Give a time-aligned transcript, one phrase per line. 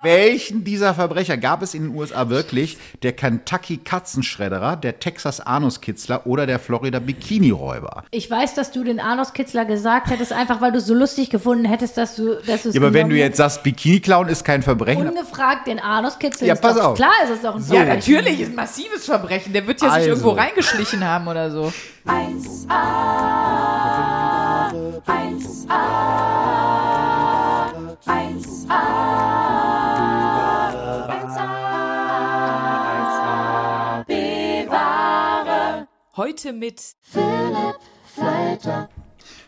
[0.00, 2.78] Welchen dieser Verbrecher gab es in den USA wirklich?
[3.02, 8.04] Der Kentucky Katzenschredderer, der Texas Anuskitzler oder der Florida Bikini-Räuber?
[8.12, 11.64] Ich weiß, dass du den Anuskitzler gesagt hättest, einfach weil du es so lustig gefunden
[11.64, 14.62] hättest, dass du dass es Ja, aber wenn du jetzt sagst, Bikini-Clown ist kein.
[14.62, 15.08] Verbrechen.
[15.08, 16.94] Ungefragt den Anuskitzler Ja, ist pass doch, auf.
[16.96, 17.88] Klar ist es doch ein Ja, Verbrechen.
[17.88, 19.52] natürlich, ist ein massives Verbrechen.
[19.52, 20.08] Der wird ja sich Also.
[20.10, 21.72] irgendwo reingeschlichen haben oder so.
[36.38, 36.94] Heute mit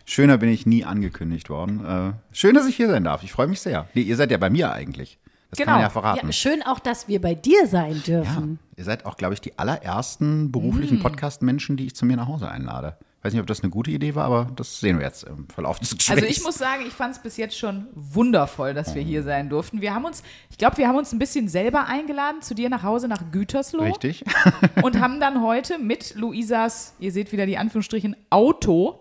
[0.03, 1.85] Schöner bin ich nie angekündigt worden.
[1.85, 3.23] Äh, schön, dass ich hier sein darf.
[3.23, 3.87] Ich freue mich sehr.
[3.93, 5.17] Nee, ihr seid ja bei mir eigentlich.
[5.51, 5.83] Das kann man Genau.
[5.85, 6.25] ja verraten.
[6.27, 8.59] Ja, schön auch, dass wir bei dir sein Ja, dürfen.
[8.75, 11.03] ihr seid auch, glaube ich, die allerersten beruflichen Mm.
[11.03, 12.97] Podcast-Menschen, die ich zu mir nach Hause einlade.
[13.23, 15.79] Weiß nicht, ob das eine gute Idee war, aber das sehen wir jetzt im Verlauf
[15.79, 16.23] des Gesprächs.
[16.23, 19.47] Also ich muss sagen, ich fand es bis jetzt schon wundervoll, dass wir hier sein
[19.47, 19.79] durften.
[19.79, 22.81] Wir haben uns, ich glaube, wir haben uns ein bisschen selber eingeladen zu dir nach
[22.81, 24.23] Hause nach Gütersloh Richtig.
[24.81, 28.99] und haben dann heute mit Luisas, ihr seht wieder die Anführungsstrichen, Auto,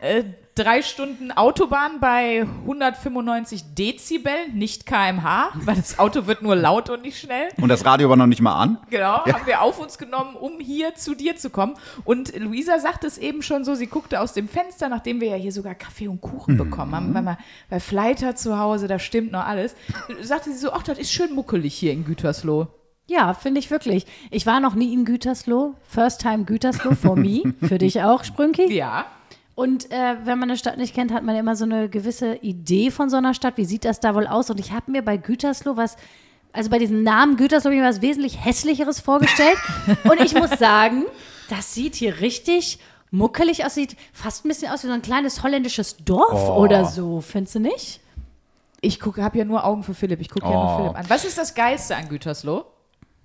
[0.00, 0.24] äh,
[0.60, 7.00] drei Stunden Autobahn bei 195 Dezibel, nicht kmh, weil das Auto wird nur laut und
[7.00, 7.48] nicht schnell.
[7.58, 8.76] Und das Radio war noch nicht mal an.
[8.90, 11.76] Genau, haben wir auf uns genommen, um hier zu dir zu kommen.
[12.04, 15.36] Und Luisa sagte es eben schon so, sie guckte aus dem Fenster, nachdem wir ja
[15.36, 17.38] hier sogar Kaffee und Kuchen bekommen haben, weil wir
[17.70, 19.74] bei Fleiter zu Hause, da stimmt noch alles,
[20.20, 22.68] sagte sie so, ach, das ist schön muckelig hier in Gütersloh.
[23.06, 24.04] Ja, finde ich wirklich.
[24.30, 25.74] Ich war noch nie in Gütersloh.
[25.88, 27.54] First time Gütersloh for me.
[27.66, 28.72] Für dich auch, Sprünki.
[28.72, 29.06] Ja.
[29.54, 32.90] Und äh, wenn man eine Stadt nicht kennt, hat man immer so eine gewisse Idee
[32.90, 33.56] von so einer Stadt.
[33.56, 34.48] Wie sieht das da wohl aus?
[34.50, 35.96] Und ich habe mir bei Gütersloh was,
[36.52, 39.58] also bei diesem Namen Gütersloh, habe ich mir was wesentlich hässlicheres vorgestellt.
[40.04, 41.04] Und ich muss sagen,
[41.50, 42.78] das sieht hier richtig
[43.10, 43.74] muckelig aus.
[43.74, 47.20] Sieht fast ein bisschen aus wie so ein kleines holländisches Dorf oder so.
[47.20, 48.00] Findest du nicht?
[48.80, 50.76] Ich habe ja nur Augen für Philipp, ich gucke ja nur Oh.
[50.78, 51.04] Philipp an.
[51.08, 52.64] Was ist das Geilste an Gütersloh?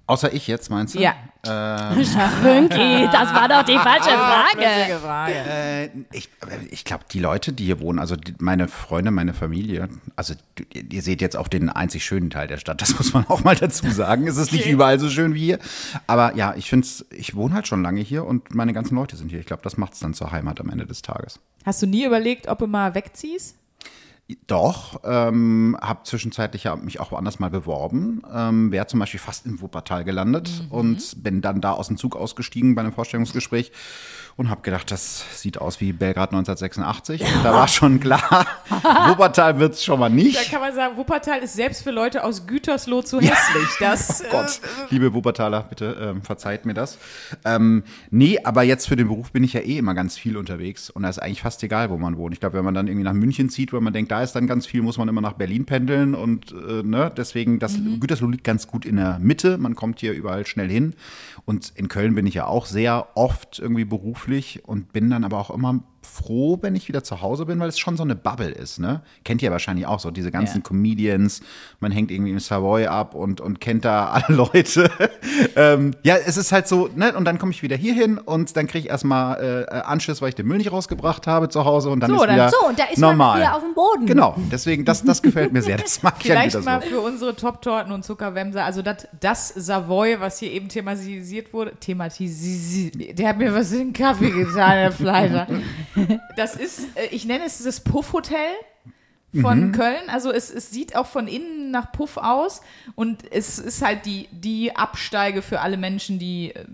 [0.08, 1.00] Außer ich jetzt, meinst du?
[1.00, 1.16] Ja.
[1.46, 5.00] Sprünki, das war doch die falsche Frage.
[5.00, 5.34] Frage.
[5.34, 6.30] Äh, ich
[6.72, 10.34] ich glaube, die Leute, die hier wohnen, also die, meine Freunde, meine Familie, also
[10.74, 13.56] ihr seht jetzt auch den einzig schönen Teil der Stadt, das muss man auch mal
[13.56, 14.28] dazu sagen.
[14.28, 15.60] Es ist nicht überall so schön wie hier.
[16.08, 19.16] Aber ja, ich finde es, ich wohne halt schon lange hier und meine ganzen Leute
[19.16, 19.40] sind hier.
[19.40, 21.40] Ich glaube, das macht es dann zur Heimat am Ende des Tages.
[21.64, 23.56] Hast du nie überlegt, ob du mal wegziehst?
[24.48, 29.46] Doch, ähm, habe zwischenzeitlich ja mich auch woanders mal beworben, ähm, wäre zum Beispiel fast
[29.46, 33.72] in Wuppertal gelandet und bin dann da aus dem Zug ausgestiegen bei einem Vorstellungsgespräch
[34.38, 37.22] und habe gedacht, das sieht aus wie Belgrad 1986.
[37.22, 38.46] Und da war schon klar,
[39.08, 40.52] Wuppertal wird's schon mal Da nicht.
[40.52, 43.70] kann man sagen, Wuppertal ist selbst für Leute aus Gütersloh zu hässlich.
[43.80, 44.60] Das, äh, Gott,
[44.90, 46.98] liebe Wuppertaler, bitte ähm, verzeiht mir das.
[47.46, 50.90] Ähm, nee, aber jetzt für den Beruf bin ich ja eh immer ganz viel unterwegs
[50.90, 52.34] und da ist eigentlich fast egal, wo man wohnt.
[52.34, 54.48] Ich glaube, wenn man dann irgendwie nach München zieht, weil man denkt, da ist dann
[54.48, 58.44] ganz viel, muss man immer nach Berlin pendeln und äh, ne, deswegen, das Gütersloh liegt
[58.44, 59.58] ganz gut in der Mitte.
[59.58, 60.94] Man kommt hier überall schnell hin
[61.46, 64.25] und in Köln bin ich ja auch sehr oft irgendwie beruflich
[64.64, 65.84] und bin dann aber auch immer
[66.16, 69.02] froh, wenn ich wieder zu Hause bin, weil es schon so eine Bubble ist, ne?
[69.24, 70.64] Kennt ihr wahrscheinlich auch so, diese ganzen Ja.
[70.64, 71.42] Comedians,
[71.80, 74.90] man hängt irgendwie im Savoy ab und, und kennt da alle Leute.
[75.56, 77.14] ähm, ja, es ist halt so, ne?
[77.16, 80.30] Und dann komme ich wieder hier hin und dann kriege ich erstmal äh, Anschluss, weil
[80.30, 82.68] ich den Müll nicht rausgebracht habe zu Hause und dann So, ist dann- wieder So,
[82.68, 83.40] und da ist normal.
[83.40, 84.06] man wieder auf dem Boden.
[84.06, 85.78] Genau, deswegen, das, das gefällt mir sehr.
[85.78, 86.88] Das mag ich ja Vielleicht wieder mal so.
[86.90, 93.18] für unsere Top-Torten und Zuckerwämser, also das, das Savoy, was hier eben thematisiert wurde, thematisiert,
[93.20, 95.48] der hat mir was in den Kaffee getan, der Fleischer.
[96.36, 98.54] Das ist, äh, ich nenne es das Puff-Hotel
[99.42, 100.10] von Köln.
[100.10, 102.62] Also es, es sieht auch von innen nach Puff aus
[102.96, 106.66] und es ist halt die, die Absteige für alle Menschen, die äh,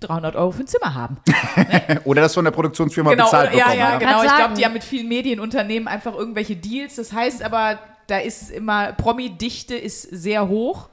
[0.00, 1.18] 300 Euro für ein Zimmer haben.
[2.04, 3.78] Oder das von der Produktionsfirma Genau, bezahlt ja, bekommen.
[3.78, 3.98] ja, ja.
[3.98, 4.22] genau.
[4.24, 6.96] Ich glaube, die haben mit vielen Medienunternehmen einfach irgendwelche Deals.
[6.96, 10.88] Das heißt aber, da ist immer, Promi-Dichte ist sehr hoch.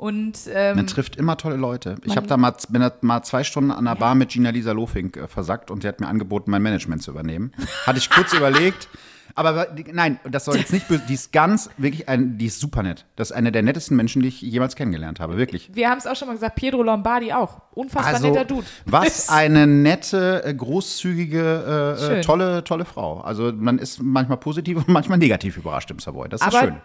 [0.00, 1.96] Und ähm, Man trifft immer tolle Leute.
[2.04, 4.72] Ich habe da mal, bin da mal zwei Stunden an der Bar mit Gina Lisa
[4.72, 7.52] Lofink äh, versackt und sie hat mir angeboten, mein Management zu übernehmen.
[7.86, 8.88] Hatte ich kurz überlegt.
[9.34, 11.02] Aber nein, das soll jetzt nicht böse.
[11.06, 13.04] Die ist ganz, wirklich, ein, die ist super nett.
[13.16, 15.70] Das ist eine der nettesten Menschen, die ich jemals kennengelernt habe, wirklich.
[15.74, 17.60] wir haben es auch schon mal gesagt, Pedro Lombardi auch.
[17.72, 18.66] Unfassbar Also, netter Dude.
[18.86, 23.20] was eine nette, äh, großzügige, äh, äh, tolle, tolle Frau.
[23.20, 26.30] Also man ist manchmal positiv und manchmal negativ überrascht im Savoy.
[26.30, 26.76] Das ist Aber schön.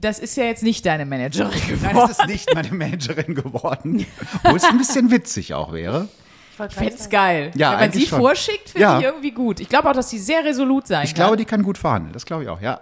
[0.00, 2.08] Das ist ja jetzt nicht deine Managerin Nein, geworden.
[2.08, 4.06] das ist nicht meine Managerin geworden.
[4.44, 6.08] Wo es ein bisschen witzig auch wäre.
[6.68, 7.10] Ich find's sagen.
[7.10, 7.50] geil.
[7.54, 8.18] Ja, Wenn man sie schon.
[8.20, 8.98] vorschickt, finde Ja.
[8.98, 9.60] ich irgendwie gut.
[9.60, 11.16] Ich glaube auch, dass sie sehr resolut sein Ich kann.
[11.24, 12.12] glaube, die kann gut verhandeln.
[12.14, 12.80] Das glaube ich auch, ja.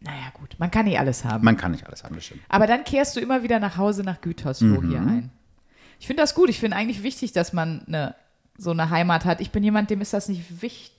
[0.00, 0.54] naja, gut.
[0.58, 1.44] Man kann nicht alles haben.
[1.44, 2.42] Man kann nicht alles haben, das stimmt.
[2.48, 5.08] Aber dann kehrst du immer wieder nach Hause nach Gütersloh hier Mhm.
[5.08, 5.30] ein.
[5.98, 6.50] Ich finde das gut.
[6.50, 8.14] Ich finde eigentlich wichtig, dass man eine,
[8.58, 9.40] so eine Heimat hat.
[9.40, 10.92] Ich bin jemand, dem ist das nicht wichtig.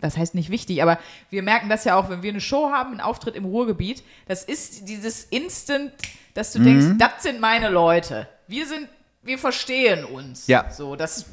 [0.00, 0.98] Das heißt nicht wichtig, aber
[1.30, 4.44] wir merken das ja auch, wenn wir eine Show haben, einen Auftritt im Ruhrgebiet, das
[4.44, 5.92] ist dieses Instant,
[6.34, 8.28] dass du denkst, das sind meine Leute.
[8.46, 8.88] Wir sind,
[9.22, 10.46] wir verstehen uns.
[10.46, 10.70] Ja.
[10.70, 11.26] So, das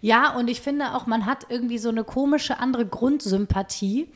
[0.00, 4.08] Ja, und ich finde auch, man hat irgendwie so eine komische andere Grundsympathie,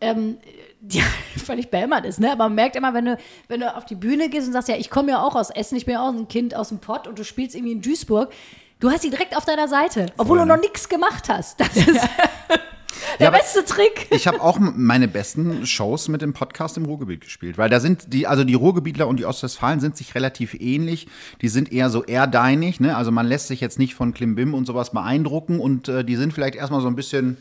[0.00, 0.38] ähm,
[0.80, 1.02] die
[1.44, 2.32] völlig behämmert ist, ne?
[2.32, 3.18] Aber man merkt immer, wenn du,
[3.48, 5.76] wenn du auf die Bühne gehst und sagst, ja, ich komme ja auch aus Essen,
[5.76, 8.32] ich bin ja auch ein Kind aus dem Pott und du spielst irgendwie in Duisburg,
[8.80, 11.60] du hast sie direkt auf deiner Seite, obwohl Voll, du noch nichts gemacht hast.
[11.60, 12.08] Das ist
[13.20, 14.08] der aber- beste Trick.
[14.14, 18.12] Ich habe auch meine besten Shows mit dem Podcast im Ruhrgebiet gespielt, weil da sind
[18.12, 21.08] die, also die Ruhrgebietler und die Ostwestfalen sind sich relativ ähnlich.
[21.42, 22.96] Die sind eher so erdeinig, ne?
[22.96, 26.32] Also man lässt sich jetzt nicht von Klimbim und sowas beeindrucken und äh, die sind
[26.32, 27.36] vielleicht erstmal so ein bisschen.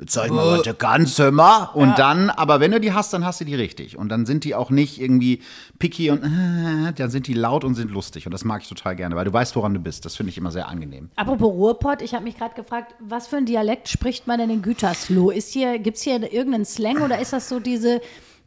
[0.00, 1.64] Jetzt zeig mal, was du kannst, hör mal.
[1.74, 3.98] Und dann, aber wenn du die hast, dann hast du die richtig.
[3.98, 5.42] Und dann sind die auch nicht irgendwie
[5.78, 8.26] picky und äh, dann sind die laut und sind lustig.
[8.26, 10.06] Und das mag ich total gerne, weil du weißt, woran du bist.
[10.06, 11.10] Das finde ich immer sehr angenehm.
[11.16, 14.62] Apropos Ruhrpott, ich habe mich gerade gefragt, was für ein Dialekt spricht man denn in
[14.62, 15.30] Gütersloh?
[15.30, 18.00] Ist hier, gibt es hier irgendeinen Slang oder ist das so diese,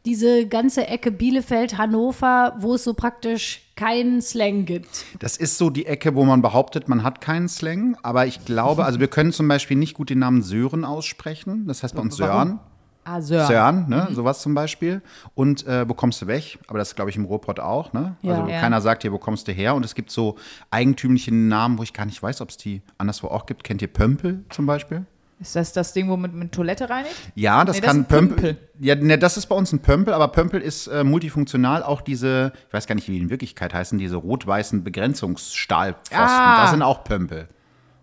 [0.04, 5.04] diese ganze Ecke Bielefeld, Hannover, wo es so praktisch keinen Slang gibt?
[5.18, 7.96] Das ist so die Ecke, wo man behauptet, man hat keinen Slang.
[8.02, 11.66] Aber ich glaube, also wir können zum Beispiel nicht gut den Namen Sören aussprechen.
[11.66, 12.60] Das heißt bei uns Sören.
[13.06, 13.46] Ah, Sören.
[13.46, 14.08] Sören, ne?
[14.12, 15.02] sowas zum Beispiel.
[15.34, 16.58] Und äh, wo kommst du weg?
[16.68, 17.92] Aber das glaube ich, im Ruhrpott auch.
[17.92, 18.16] Ne?
[18.22, 18.34] Ja.
[18.36, 18.60] Also Ja.
[18.60, 19.74] keiner sagt hier, wo kommst du her?
[19.74, 20.36] Und es gibt so
[20.70, 23.62] eigentümliche Namen, wo ich gar nicht weiß, ob es die anderswo auch gibt.
[23.62, 25.04] Kennt ihr Pömpel zum Beispiel?
[25.40, 27.14] Ist das das Ding, wo man mit Toilette reinigt?
[27.34, 28.56] Ja, das Nee, das kann ist ein Pömpel.
[28.80, 31.82] Ja, ne, das ist bei uns ein Pömpel, aber Pömpel ist äh, multifunktional.
[31.82, 36.16] Auch diese, ich weiß gar nicht, wie die in Wirklichkeit heißen, diese rot-weißen Begrenzungsstahlpfosten.
[36.18, 36.62] Ah.
[36.62, 37.48] Das sind auch Pömpel.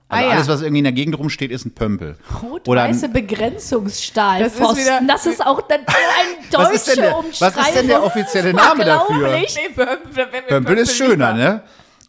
[0.09, 0.35] Also Ah, ja.
[0.35, 2.17] alles, was irgendwie in der Gegend rumsteht, ist ein Pömpel.
[2.43, 4.67] Rot-weiße ein- Begrenzungsstahlpfosten.
[4.67, 7.57] Das ist wieder- Das ist auch dann eine Was ist, denn deutsche der, Umschreibung.
[7.57, 9.29] was ist denn der offizielle Name dafür?
[9.31, 11.43] Nee, Pömpel, wir Pömpel ist schöner, lieber.
[11.49, 11.61] ne?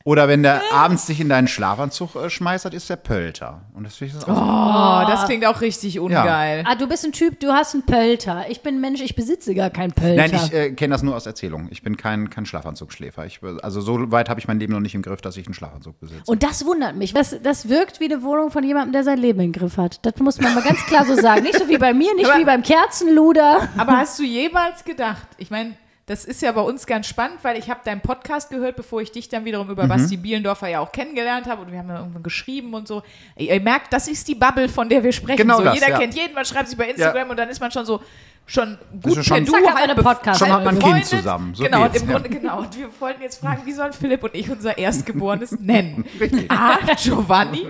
[0.04, 3.62] Oder wenn der abends dich in deinen Schlafanzug äh, schmeißt, das ist der Pölter.
[3.74, 5.04] Und das finde ich das auch.
[5.06, 6.64] Oh, das klingt auch richtig ungeil.
[6.66, 8.46] Ah, du bist ein Typ, du hast einen Pölter.
[8.48, 10.16] Ich bin ein Mensch, ich besitze gar keinen Pölter.
[10.28, 11.68] Nein, ich äh, kenne das nur aus Erzählungen.
[11.70, 13.26] Ich bin kein, kein Schlafanzugschläfer.
[13.26, 15.54] Ich, also so weit habe ich mein Leben noch nicht im Griff, dass ich einen
[15.54, 16.22] Schlafanzug besitze.
[16.26, 17.14] Und das wundert mich.
[17.14, 20.04] Das, das wirkt wie eine Wohnung von jemandem, der sein Leben im Griff hat.
[20.04, 21.42] Das muss man mal ganz klar so sagen.
[21.42, 23.68] Nicht so wie bei mir, nicht Aber- wie beim Kerzenluder.
[23.76, 25.74] Aber hast du jemals gedacht, ich meine,
[26.12, 29.10] das ist ja bei uns ganz spannend, weil ich habe deinen Podcast gehört, bevor ich
[29.12, 29.72] dich dann wiederum Mhm.
[29.72, 33.02] über Basti Bielendorfer ja auch kennengelernt habe und wir haben ja irgendwann geschrieben und so.
[33.36, 35.38] Ihr merkt, das ist die Bubble, von der wir sprechen.
[35.38, 35.98] Genau so, das, jeder ja.
[35.98, 38.02] kennt jeden, man schreibt sich bei Instagram und dann ist man schon so
[38.44, 40.38] schon gut du schon- per Du, Zack, hat man halb einen bef- Podcast.
[40.40, 41.54] Schon hat man ein Kind zusammen.
[41.54, 42.18] So genau, geht's, und im ja.
[42.18, 42.58] Grunde, genau.
[42.58, 46.04] Und wir wollten jetzt fragen, wie sollen Philipp und ich unser Erstgeborenes nennen?
[46.48, 46.78] A.
[46.96, 47.68] Giovanni.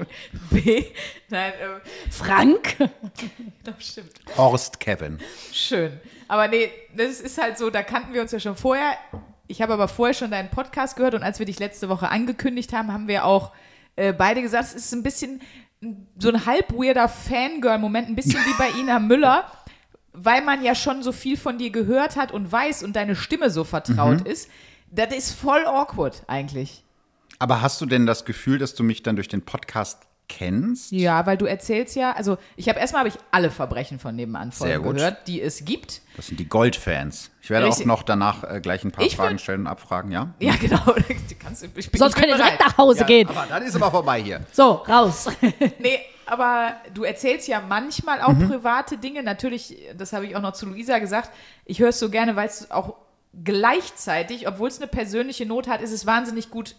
[0.51, 0.87] B.
[1.29, 2.77] Nein, äh, Frank?
[3.65, 4.13] doch, stimmt.
[4.37, 5.19] Horst Kevin.
[5.53, 6.01] Schön.
[6.33, 8.97] Aber nee, das ist halt so, da kannten wir uns ja schon vorher.
[9.49, 12.73] Ich habe aber vorher schon deinen Podcast gehört und als wir dich letzte Woche angekündigt
[12.73, 13.53] haben, haben wir auch
[13.97, 15.43] äh, beide gesagt, es ist ein bisschen
[16.19, 19.45] so ein halb weirder Fangirl-Moment, ein bisschen wie bei Ina Müller,
[20.15, 23.51] weil man ja schon so viel von dir gehört hat und weiß und deine Stimme
[23.51, 24.49] so vertraut ist.
[24.91, 26.83] Das ist voll awkward eigentlich.
[27.39, 30.07] Aber hast du denn das Gefühl, dass du mich dann durch den Podcast
[30.39, 30.93] kennst?
[30.93, 34.51] Ja, weil du erzählst ja, also ich habe erstmal habe ich alle Verbrechen von nebenan
[34.51, 34.97] Sehr Folgen gut.
[34.97, 36.01] gehört, die es gibt.
[36.17, 37.31] Das sind die Goldfans.
[37.43, 37.85] Ich werde Richtig.
[37.85, 40.33] auch noch danach äh, gleich ein paar Ich Fragen würd- stellen und abfragen, ja?
[40.41, 40.81] Ja, genau.
[40.97, 43.29] Du kannst, ich bin, Sonst könnt ihr direkt nach Hause gehen.
[43.29, 44.41] Aber dann ist aber vorbei hier.
[44.53, 45.29] So, raus.
[45.79, 49.23] Nee, aber du erzählst ja manchmal auch private Dinge.
[49.23, 51.31] Natürlich, das habe ich auch noch zu Luisa gesagt,
[51.65, 52.95] ich höre es so gerne, weil es auch
[53.45, 56.77] gleichzeitig, obwohl es eine persönliche Not hat, ist es wahnsinnig gut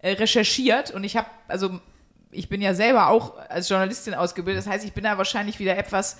[0.00, 0.90] äh, recherchiert.
[0.90, 1.80] Und ich habe, also
[2.34, 5.76] ich bin ja selber auch als Journalistin ausgebildet, das heißt, ich bin da wahrscheinlich wieder
[5.76, 6.18] etwas.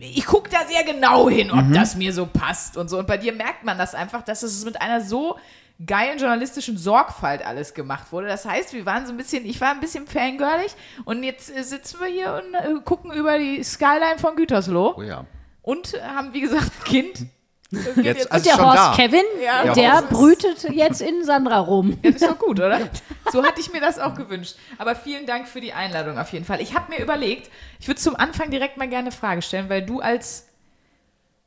[0.00, 2.98] Ich gucke da sehr genau hin, ob das mir so passt und so.
[2.98, 5.38] Und bei dir merkt man das einfach, dass es mit einer so
[5.86, 8.26] geilen journalistischen Sorgfalt alles gemacht wurde.
[8.26, 10.74] Das heißt, wir waren so ein bisschen, ich war ein bisschen fangirlig
[11.06, 15.02] und jetzt äh, sitzen wir hier und äh, gucken über die Skyline von Gütersloh Oh
[15.02, 15.24] ja.
[15.62, 17.26] und haben, wie gesagt, ein Kind.
[17.70, 18.92] Jetzt- also- Der schon Horst da.
[18.96, 19.74] Kevin, Ja.
[19.74, 21.98] der brütet jetzt in Sandra rum.
[22.02, 22.80] Ja, das ist doch gut, oder?
[23.30, 24.54] So hatte ich mir das auch gewünscht.
[24.78, 26.62] Aber vielen Dank für die Einladung auf jeden Fall.
[26.62, 29.84] Ich habe mir überlegt, ich würde zum Anfang direkt mal gerne eine Frage stellen, weil
[29.84, 30.46] du als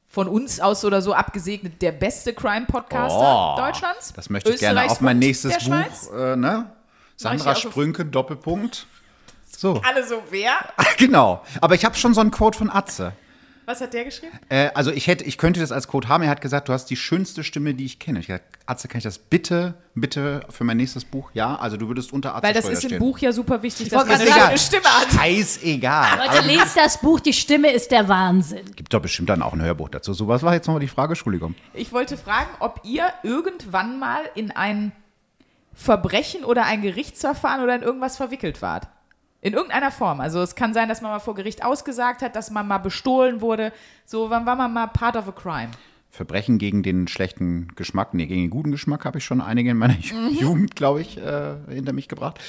[0.07, 4.09] von uns aus oder so abgesegnet der beste Crime-Podcaster Deutschlands.
[4.11, 5.75] Oh, Das möchte ich gerne auf mein und nächstes der.
[5.75, 6.69] Buch, äh, ne?
[7.15, 8.85] Sandra Sprünke, Doppelpunkt.
[9.57, 10.53] So, Alle so, wer?
[10.97, 11.41] genau.
[11.61, 13.13] Aber ich habe schon so einen Quote von Atze.
[13.71, 14.37] Was hat der geschrieben?
[14.49, 16.23] Äh, also ich hätte, ich könnte das als Quote haben.
[16.23, 18.19] Er hat gesagt, du hast die schönste Stimme, die ich kenne.
[18.19, 21.31] Ich habe gesagt, Atze, kann ich das bitte, bitte für mein nächstes Buch?
[21.33, 22.99] Ja, also du würdest unter Atze Weil das Schröder ist im stehen.
[22.99, 25.07] Buch ja super wichtig, dass man gerade eine Stimme hat.
[25.13, 26.17] Scheißegal.
[26.17, 28.65] Leute, Aber lest das Buch, die Stimme ist der Wahnsinn.
[28.75, 30.13] gibt doch bestimmt dann auch ein Hörbuch dazu.
[30.13, 31.11] So, was war jetzt nochmal die Frage?
[31.13, 31.55] Entschuldigung.
[31.73, 34.91] Ich wollte fragen, ob ihr irgendwann mal in ein
[35.73, 38.89] Verbrechen oder ein Gerichtsverfahren oder in irgendwas verwickelt wart.
[39.41, 40.21] In irgendeiner Form.
[40.21, 43.41] Also es kann sein, dass man mal vor Gericht ausgesagt hat, dass man mal bestohlen
[43.41, 43.73] wurde.
[44.05, 45.71] So, wann war man mal part of a crime?
[46.11, 49.77] Verbrechen gegen den schlechten Geschmack, nee, gegen den guten Geschmack habe ich schon einige in
[49.77, 50.37] meiner Mhm.
[50.39, 52.39] Jugend, glaube ich, äh, hinter mich gebracht.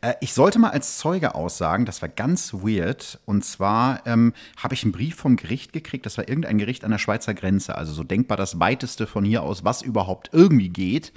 [0.00, 3.20] Äh, ich sollte mal als Zeuge aussagen, das war ganz weird.
[3.24, 6.90] Und zwar ähm, habe ich einen Brief vom Gericht gekriegt, das war irgendein Gericht an
[6.90, 11.12] der Schweizer Grenze, also so denkbar das weiteste von hier aus, was überhaupt irgendwie geht.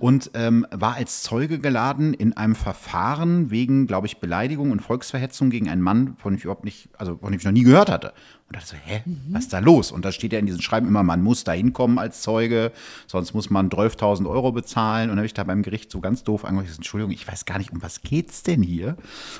[0.00, 5.50] Und ähm, war als Zeuge geladen in einem Verfahren wegen, glaube ich, Beleidigung und Volksverhetzung
[5.50, 7.90] gegen einen Mann, von dem ich überhaupt nicht, also von dem ich noch nie gehört
[7.90, 8.12] hatte.
[8.54, 9.90] Und dachte so, hä, was ist da los?
[9.90, 12.70] Und da steht ja in diesen Schreiben immer, man muss da hinkommen als Zeuge,
[13.08, 15.10] sonst muss man 12.000 Euro bezahlen.
[15.10, 17.58] Und dann habe ich da beim Gericht so ganz doof angerufen, Entschuldigung, ich weiß gar
[17.58, 18.96] nicht, um was geht's denn hier?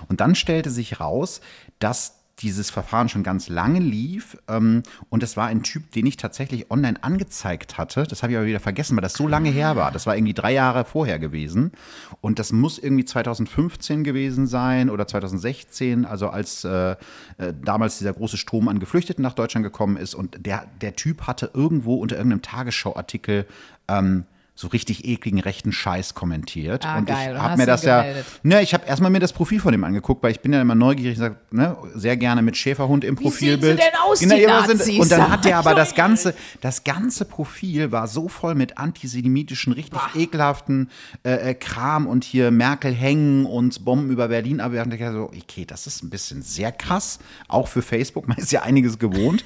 [0.09, 1.41] Und dann stellte sich raus,
[1.79, 6.17] dass dieses Verfahren schon ganz lange lief ähm, und es war ein Typ, den ich
[6.17, 8.05] tatsächlich online angezeigt hatte.
[8.05, 9.93] Das habe ich aber wieder vergessen, weil das so lange her war.
[9.93, 11.73] Das war irgendwie drei Jahre vorher gewesen
[12.21, 16.97] und das muss irgendwie 2015 gewesen sein oder 2016, also als äh,
[17.39, 21.27] äh, damals dieser große Strom an Geflüchteten nach Deutschland gekommen ist und der, der Typ
[21.27, 23.47] hatte irgendwo unter irgendeinem Tagesschauartikel
[23.89, 24.25] ähm,
[24.57, 26.87] so richtig ekligen rechten Scheiß kommentiert.
[26.87, 27.31] Ah, und geil.
[27.31, 28.05] Und ich habe mir das ja,
[28.45, 30.77] ne, ich habe erstmal mir das Profil von ihm angeguckt, weil ich bin ja immer
[30.77, 33.79] neugierig, sag, ne, sehr gerne mit Schäferhund im sehen sie Profilbild.
[33.81, 35.01] denn aus, die ja, was Nazis?
[35.01, 39.73] und dann hat er aber das ganze, das ganze Profil war so voll mit antisemitischen,
[39.73, 40.89] richtig ekelhaften
[41.25, 44.93] äh, äh, Kram und hier Merkel hängen und Bomben über Berlin abwerfen.
[44.93, 47.19] Ich so, okay, das ist ein bisschen sehr krass,
[47.49, 48.29] auch für Facebook.
[48.29, 49.43] Man ist ja einiges gewohnt.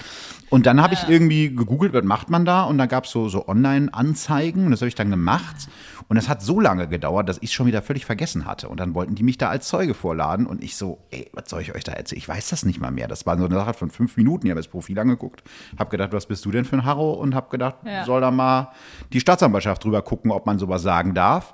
[0.51, 2.63] Und dann habe ich irgendwie gegoogelt, was macht man da?
[2.63, 5.69] Und da gab es so, so Online-Anzeigen und das habe ich dann gemacht.
[6.09, 8.69] Und es hat so lange gedauert, dass ich es schon wieder völlig vergessen hatte.
[8.71, 11.61] Und dann wollten die mich da als Zeuge vorladen und ich so, ey, was soll
[11.61, 12.19] ich euch da erzählen?
[12.19, 13.09] Ich weiß das nicht mal mehr.
[13.09, 14.47] Das war so eine Sache von fünf Minuten.
[14.47, 15.43] Ich habe das Profil angeguckt,
[15.79, 17.13] habe gedacht, was bist du denn für ein Harro?
[17.13, 18.05] Und habe gedacht, Ja.
[18.07, 18.73] soll da mal
[19.13, 21.53] die Staatsanwaltschaft drüber gucken, ob man sowas sagen darf.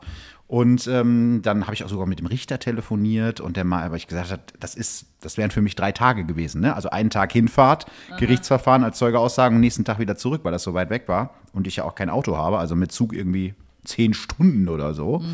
[0.55, 3.97] Und ähm, dann habe ich auch sogar mit dem Richter telefoniert und der mal, weil
[3.97, 6.61] ich gesagt habe, das ist, das wären für mich drei Tage gewesen.
[6.61, 6.77] Ne?
[6.77, 7.87] Also einen Tag Hinfahrt,
[8.21, 11.67] Gerichtsverfahren als Zeugeaussagen und nächsten Tag wieder zurück, weil das so weit weg war und
[11.67, 15.25] ich ja auch kein Auto habe, also mit Zug irgendwie zehn Stunden oder so.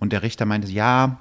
[0.00, 1.18] Und der Richter meinte, ja,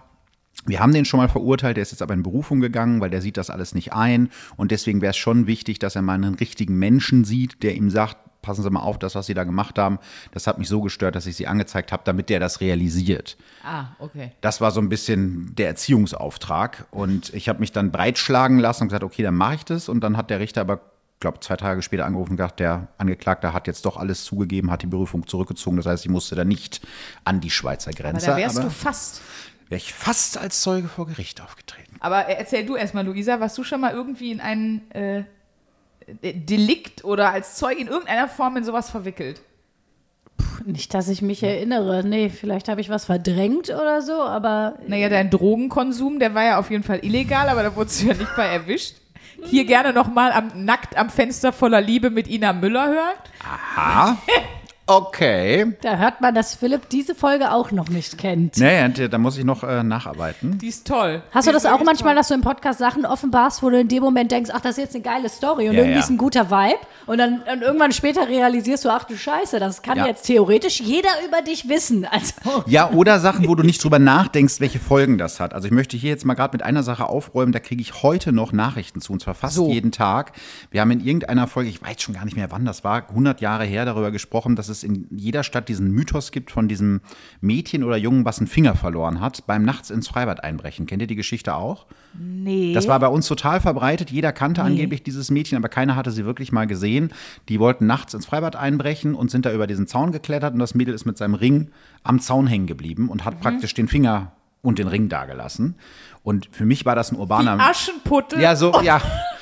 [0.66, 3.22] wir haben den schon mal verurteilt, der ist jetzt aber in Berufung gegangen, weil der
[3.22, 4.30] sieht das alles nicht ein.
[4.58, 7.92] Und deswegen wäre es schon wichtig, dass er mal einen richtigen Menschen sieht, der ihm
[7.92, 9.98] sagt, passen Sie mal auf, das, was Sie da gemacht haben,
[10.32, 13.38] das hat mich so gestört, dass ich Sie angezeigt habe, damit der das realisiert.
[13.64, 14.32] Ah, okay.
[14.42, 16.86] Das war so ein bisschen der Erziehungsauftrag.
[16.92, 19.90] Und ich habe mich dann breitschlagen lassen und gesagt, okay, dann mache ich das.
[19.90, 20.82] Und dann hat der Richter aber,
[21.20, 24.82] glaube zwei Tage später angerufen und gesagt, der Angeklagte hat jetzt doch alles zugegeben, hat
[24.84, 25.78] die Berufung zurückgezogen.
[25.78, 26.82] Das heißt, ich musste da nicht
[27.24, 28.26] an die Schweizer Aber Grenze.
[28.28, 29.22] da wärst aber du fast.
[29.70, 31.96] wäre ich fast als Zeuge vor Gericht aufgetreten.
[32.02, 35.24] Aber erzähl du erstmal, Luisa, warst du schon mal irgendwie in einen äh,
[36.22, 39.42] Delikt oder als Zeuge in irgendeiner Form in sowas verwickelt?
[40.66, 42.04] Nicht, dass ich mich erinnere.
[42.06, 46.60] Nee, vielleicht habe ich was verdrängt oder so, aber Naja, dein Drogenkonsum, der war ja
[46.60, 48.96] auf jeden Fall illegal, aber da wurdest du ja nicht bei erwischt.
[49.46, 53.18] Hier gerne nochmal am, nackt am Fenster voller Liebe mit Ina Müller hören.
[53.76, 54.16] Ah,
[54.98, 55.74] okay.
[55.82, 58.58] da hört man, dass Philipp diese Folge auch noch nicht kennt.
[58.58, 60.58] Naja, da muss ich noch äh, nacharbeiten.
[60.60, 61.22] Die ist toll.
[61.32, 62.20] Hast Die du das auch manchmal, toll.
[62.20, 64.84] dass du im Podcast Sachen offenbarst, wo du in dem Moment denkst, ach, das ist
[64.84, 66.04] jetzt eine geile Story und Ja, irgendwie ja.
[66.04, 69.82] ist ein guter Vibe und dann und irgendwann später realisierst du, ach du Scheiße, das
[69.82, 70.08] kann Ja.
[70.08, 72.08] jetzt theoretisch jeder über dich wissen.
[72.14, 75.54] Also Ja, oder Sachen, wo du nicht drüber nachdenkst, welche Folgen das hat.
[75.54, 78.32] Also ich möchte hier jetzt mal gerade mit einer Sache aufräumen, da kriege ich heute
[78.32, 79.70] noch Nachrichten zu, und zwar fast So.
[79.70, 80.34] jeden Tag.
[80.72, 83.42] Wir haben in irgendeiner Folge, ich weiß schon gar nicht mehr wann das war, 100
[83.42, 87.02] Jahre her darüber gesprochen, dass es in jeder Stadt diesen Mythos gibt von diesem
[87.42, 90.86] Mädchen oder Jungen, was einen Finger verloren hat, beim Nachts ins Freibad einbrechen.
[90.86, 91.86] Kennt ihr die Geschichte auch?
[92.14, 92.74] Nee.
[92.74, 94.12] Das war bei uns total verbreitet.
[94.12, 97.12] Jeder kannte angeblich dieses Mädchen, aber keiner hatte sie wirklich mal gesehen.
[97.50, 100.76] Die wollten nachts ins Freibad einbrechen und sind da über diesen Zaun geklettert und das
[100.76, 101.70] Mädel ist mit seinem Ring
[102.04, 103.26] am Zaun hängen geblieben und Mhm.
[103.26, 105.76] hat praktisch den Finger und den Ring dagelassen.
[106.24, 107.60] Und für mich war das ein Die urbaner.
[107.60, 108.40] Aschenputte.
[108.40, 109.02] Ja, so, ja.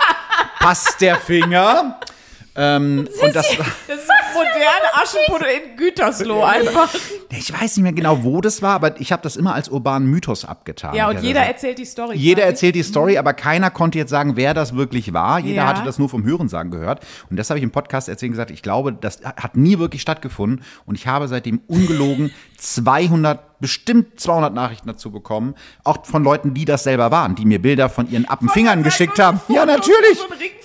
[0.59, 1.99] Passt der Finger.
[2.53, 3.47] Ähm, und das,
[3.87, 6.89] Das ist moderne Aschenputte in Gütersloh einfach.
[7.29, 10.09] ich weiß nicht mehr genau, wo das war, aber ich habe das immer als urbanen
[10.09, 10.95] Mythos abgetan.
[10.95, 12.15] Ja, und Also, jeder erzählt die Story.
[12.17, 15.39] Jeder erzählt die Story, aber keiner konnte jetzt sagen, wer das wirklich war.
[15.39, 15.67] Jeder Ja.
[15.67, 17.05] hatte das nur vom Hörensagen gehört.
[17.29, 20.01] Und das habe ich im Podcast erzählt und gesagt, ich glaube, das hat nie wirklich
[20.01, 20.63] stattgefunden.
[20.85, 25.55] Und ich habe seitdem ungelogen 200, bestimmt 200 Nachrichten dazu bekommen.
[25.83, 29.39] Auch von Leuten, die das selber waren, die mir Bilder von ihren Appenfingern geschickt haben.
[29.47, 30.17] Ja, natürlich.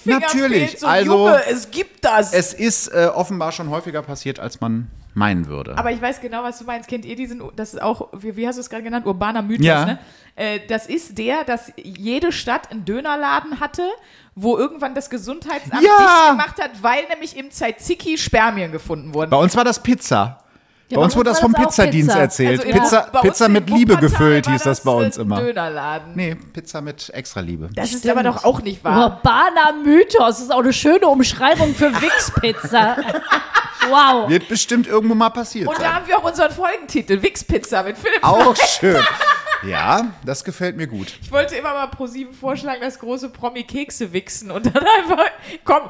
[0.04, 0.68] So Natürlich.
[0.70, 2.32] Fehlt, so, Also, Junge, es gibt das.
[2.32, 5.76] es ist äh, offenbar schon häufiger passiert, als man meinen würde.
[5.78, 6.88] Aber ich weiß genau, was du meinst.
[6.88, 9.64] Kennt ihr diesen, das ist auch, wie, wie hast du es gerade genannt, urbaner Mythos,
[9.66, 9.84] Ja.
[9.84, 9.98] ne?
[10.36, 13.82] Äh, das ist der, dass jede Stadt einen Dönerladen hatte,
[14.34, 15.90] wo irgendwann das Gesundheitsamt Ja.
[15.98, 19.30] dicht gemacht hat, weil nämlich im Tzatziki Spermien gefunden wurden.
[19.30, 20.38] Bei uns war das Pizza.
[20.88, 22.20] Bei uns wurde das vom Pizzadienst Pizza.
[22.20, 22.60] erzählt.
[22.64, 25.40] Also Pizza, uns Pizza mit Liebe Wuppertal gefüllt hieß das bei uns immer.
[25.40, 26.12] Dönerladen.
[26.14, 27.68] Nee, Pizza mit extra Liebe.
[27.74, 28.18] Das ist Stimmt.
[28.18, 29.04] aber doch auch nicht wahr.
[29.24, 30.16] Urbaner Mythos.
[30.36, 32.96] Das ist auch eine schöne Umschreibung für Wix-Pizza.
[33.88, 34.28] wow.
[34.28, 38.22] Wird bestimmt irgendwo mal passiert Und da haben wir auch unseren Folgentitel, Wix-Pizza mit Philipp.
[38.22, 38.96] Auch schön.
[39.64, 41.18] Ja, das gefällt mir gut.
[41.22, 45.24] Ich wollte immer mal pro sieben vorschlagen, das große Promi-Kekse wichsen und dann einfach,
[45.64, 45.82] komm,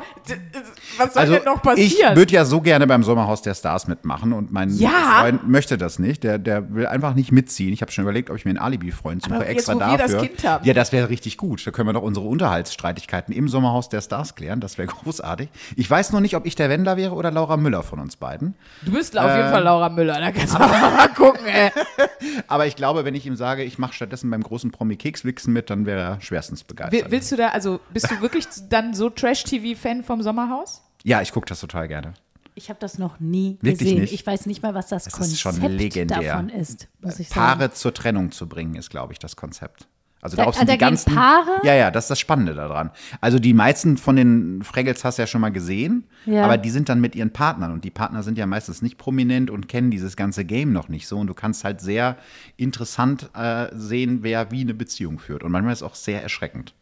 [0.99, 2.16] was soll Also denn noch ich passieren?
[2.16, 5.18] würde ja so gerne beim Sommerhaus der Stars mitmachen und mein Ja?
[5.20, 6.25] Freund möchte das nicht.
[6.25, 7.73] Der, der will einfach nicht mitziehen.
[7.73, 9.99] Ich habe schon überlegt, ob ich mir einen Alibi-Freund suche, Aber jetzt, extra wo wir
[9.99, 10.28] das dafür.
[10.28, 10.64] Kind haben.
[10.64, 11.66] Ja, das wäre richtig gut.
[11.66, 14.61] Da können wir doch unsere Unterhaltsstreitigkeiten im Sommerhaus der Stars klären.
[14.61, 15.49] Das wäre großartig.
[15.76, 18.54] Ich weiß nur nicht, ob ich der Wendler wäre oder Laura Müller von uns beiden.
[18.82, 21.70] du bist auf äh, jeden Fall Laura Müller, da kannst du mal gucken, ey.
[22.49, 25.85] Aber ich glaube, wenn ich ihm sage, ich mache stattdessen beim großen Promi-Keks-Wichsen mit, dann
[25.87, 27.04] wäre er schwerstens begeistert.
[27.04, 30.82] Will- Willst du da, also bist du wirklich dann so Trash-TV-Fan vom Sommerhaus?
[31.04, 32.14] ja, ich gucke das total gerne.
[32.54, 34.00] Ich habe das noch nie Wirklich gesehen.
[34.00, 34.14] nicht?
[34.14, 36.23] Ich weiß nicht mal, was das, Das Konzept ist schon legendär.
[36.23, 37.40] davon ist, muss ich sagen.
[37.40, 39.87] Paare zur Trennung zu bringen, ist, glaube ich, das Konzept.
[40.23, 41.50] Also Da- darauf ah, sind da die gehen ganzen Paare?
[41.62, 42.90] Ja, ja, das ist das Spannende daran.
[43.20, 46.44] Also die meisten von den Fraggles hast du ja schon mal gesehen, Ja.
[46.44, 49.50] aber die sind dann mit ihren Partnern und die Partner sind ja meistens nicht prominent
[49.50, 52.16] und kennen dieses ganze Game noch nicht so und du kannst halt sehr
[52.56, 56.75] interessant äh, sehen, wer wie eine Beziehung führt und manchmal ist es auch sehr erschreckend.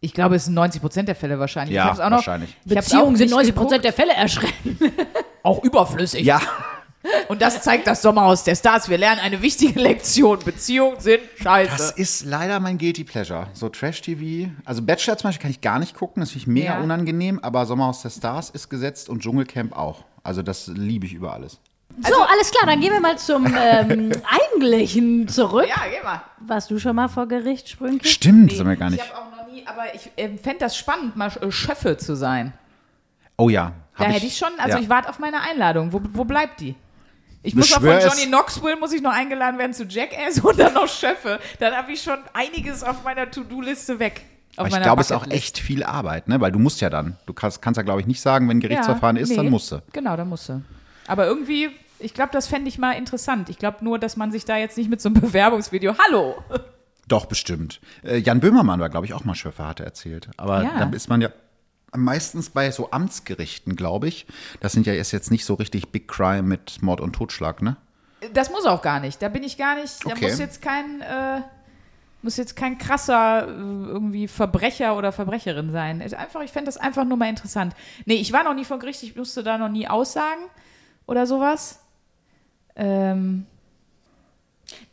[0.00, 1.74] Ich glaube, es sind 90 Prozent der Fälle wahrscheinlich.
[1.74, 2.56] Ja, noch, wahrscheinlich.
[2.66, 3.66] Ich hab's Beziehungen auch sind nicht 90 geguckt.
[3.68, 4.80] Prozent der Fälle erschreckend.
[5.42, 6.22] auch überflüssig.
[6.24, 6.40] Ja,
[7.28, 8.88] Und das zeigt das Sommerhaus der Stars.
[8.88, 10.40] Wir lernen eine wichtige Lektion.
[10.40, 11.70] Beziehungen sind scheiße.
[11.70, 13.46] das ist leider mein Guilty Pleasure.
[13.52, 14.50] So Trash-TV.
[14.64, 16.80] Also Bachelor zum Beispiel kann ich gar nicht gucken, das finde ich mega Ja.
[16.80, 20.04] unangenehm, aber Sommerhaus der Stars ist gesetzt und Dschungelcamp auch.
[20.24, 21.60] Also das liebe ich über alles.
[22.00, 24.10] so, alles klar, dann gehen wir mal zum ähm,
[24.52, 25.66] Eigentlichen zurück.
[25.68, 26.22] ja, geh mal.
[26.40, 28.06] Warst du schon mal vor Gericht, Sprünke?
[28.06, 29.14] Stimmt, sind wir gar Ich nicht.
[29.14, 32.52] habe auch noch nie, aber ich ähm, fände das spannend, mal äh, Schöffe zu sein.
[33.36, 33.72] Oh ja.
[33.96, 34.82] Da hab hätte ich schon, also ja.
[34.82, 35.92] ich warte auf meine Einladung.
[35.92, 36.74] Wo, wo bleibt die?
[37.42, 40.74] Ich muss noch von Johnny Knoxville, muss ich noch eingeladen werden zu Jackass und dann
[40.74, 41.38] noch Schöffe.
[41.60, 44.22] Dann habe ich schon einiges auf meiner To-Do-Liste weg.
[44.56, 46.40] Aber ich glaube, es ist auch echt viel Arbeit, ne?
[46.40, 47.16] Weil du musst ja dann.
[47.26, 49.50] Du kannst, kannst ja, glaube ich, nicht sagen, wenn Gerichtsverfahren ist, dann nee.
[49.50, 49.80] musst du.
[49.92, 50.62] Genau, dann musst du.
[51.06, 53.50] Aber irgendwie, ich glaube, das fände ich mal interessant.
[53.50, 56.42] Ich glaube nur, dass man sich da jetzt nicht mit so einem Bewerbungsvideo, hallo,
[57.06, 57.80] Doch, bestimmt.
[58.02, 60.28] Äh, Jan Böhmermann war, glaube ich, auch mal Schöffer, hat er erzählt.
[60.36, 60.76] Aber Ja.
[60.76, 61.30] dann ist man ja
[61.96, 64.26] meistens bei so Amtsgerichten, glaube ich.
[64.60, 67.76] Das sind ja erst jetzt nicht so richtig Big Crime mit Mord und Totschlag, ne?
[68.34, 69.22] Das muss auch gar nicht.
[69.22, 70.04] Da bin ich gar nicht.
[70.04, 70.28] Da Okay.
[70.28, 71.40] muss jetzt kein, äh,
[72.22, 76.00] muss jetzt kein krasser äh, irgendwie Verbrecher oder Verbrecherin sein.
[76.00, 77.74] Ist Einfach, ich fände das einfach nur mal interessant.
[78.06, 80.42] Nee, ich war noch nie vor Gericht, ich musste da noch nie aussagen
[81.06, 81.80] oder sowas.
[82.76, 83.46] Ähm,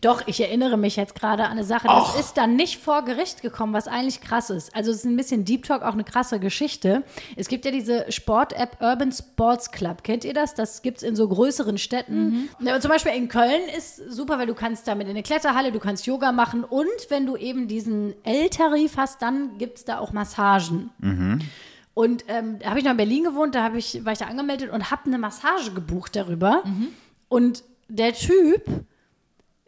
[0.01, 1.87] Doch, ich erinnere mich jetzt gerade an eine Sache.
[1.87, 4.75] Das ist dann nicht vor Gericht gekommen, was eigentlich krass ist.
[4.75, 7.03] Also es ist ein bisschen Deep Talk, auch eine krasse Geschichte.
[7.35, 10.03] Es gibt ja diese Sport-App Urban Sports Club.
[10.03, 10.53] Kennt ihr das?
[10.53, 12.13] Das gibt es in so größeren Städten.
[12.59, 15.79] Ja, zum Beispiel in Köln ist super, weil du kannst damit in eine Kletterhalle, du
[15.79, 20.13] kannst Yoga machen und wenn du eben diesen L-Tarif hast, dann gibt es da auch
[20.13, 20.91] Massagen.
[21.93, 24.69] Und ähm, da habe ich noch in Berlin gewohnt, da ich, war ich da angemeldet
[24.71, 26.63] und habe eine Massage gebucht darüber.
[27.29, 28.63] Und der Typ,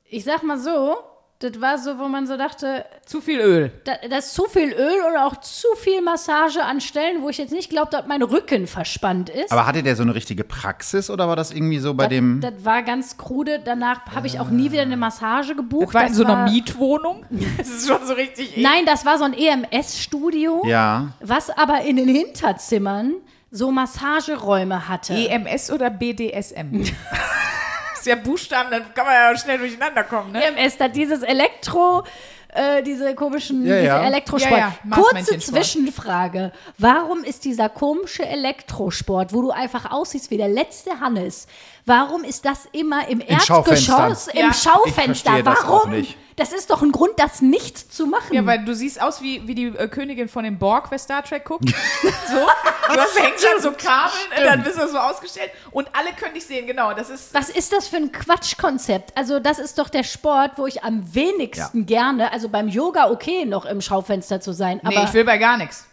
[0.09, 0.95] ich sag mal so,
[1.39, 3.71] das war so, wo man so dachte, zu viel Öl.
[3.83, 7.37] da, das ist zu viel Öl und auch zu viel Massage an Stellen, wo ich
[7.37, 9.51] jetzt nicht glaube, dass mein Rücken verspannt ist.
[9.51, 12.41] Aber hatte der so eine richtige Praxis oder war das irgendwie so bei das, dem.
[12.41, 13.61] das war ganz krude.
[13.63, 15.89] Danach habe ich auch nie wieder eine Massage gebucht.
[15.89, 17.25] Das war in so einer war- Mietwohnung.
[17.57, 18.57] Das ist schon so richtig.
[18.57, 21.09] Nein, das war so ein EMS-Studio, ja.
[21.19, 23.13] was aber in den Hinterzimmern
[23.51, 25.13] so Massageräume hatte.
[25.13, 26.83] EMS oder BDSM?
[27.97, 30.43] das ist ja Buchstaben, dann kann man ja schnell durcheinander kommen, ne?
[30.43, 32.03] EMS, da dieses Elektro,
[32.53, 34.03] äh, diese komischen, Ja, diese ja.
[34.05, 34.59] Elektrosport.
[34.59, 35.37] Ja, ja, Kurze.
[35.39, 36.51] Zwischenfrage.
[36.77, 41.47] Warum ist dieser komische Elektrosport, wo du einfach aussiehst wie der letzte Hannes,
[41.87, 43.21] warum ist das immer im.
[43.21, 44.49] Erdgeschoss, im Ja.
[44.51, 45.03] Ich Schaufenster?
[45.03, 45.91] verstehe das auch Warum?
[45.91, 46.17] nicht.
[46.35, 48.31] Das ist doch ein Grund, das nicht zu machen.
[48.35, 51.23] Ja, weil du siehst aus wie, wie die äh, Königin von dem Borg, wer Star
[51.23, 51.67] Trek guckt.
[52.03, 52.35] so.
[52.93, 56.35] Du hast hängt dann so Kabel, äh, dann bist du so ausgestellt und alle können
[56.35, 56.93] dich sehen, genau.
[56.93, 57.33] Das ist.
[57.33, 59.17] Was ist das für ein Quatschkonzept?
[59.17, 63.45] Also, das ist doch der Sport, wo ich am wenigsten gerne, also beim Yoga okay,
[63.45, 64.79] noch im Schaufenster zu sein.
[64.83, 65.87] Aber nee, ich will bei gar nichts.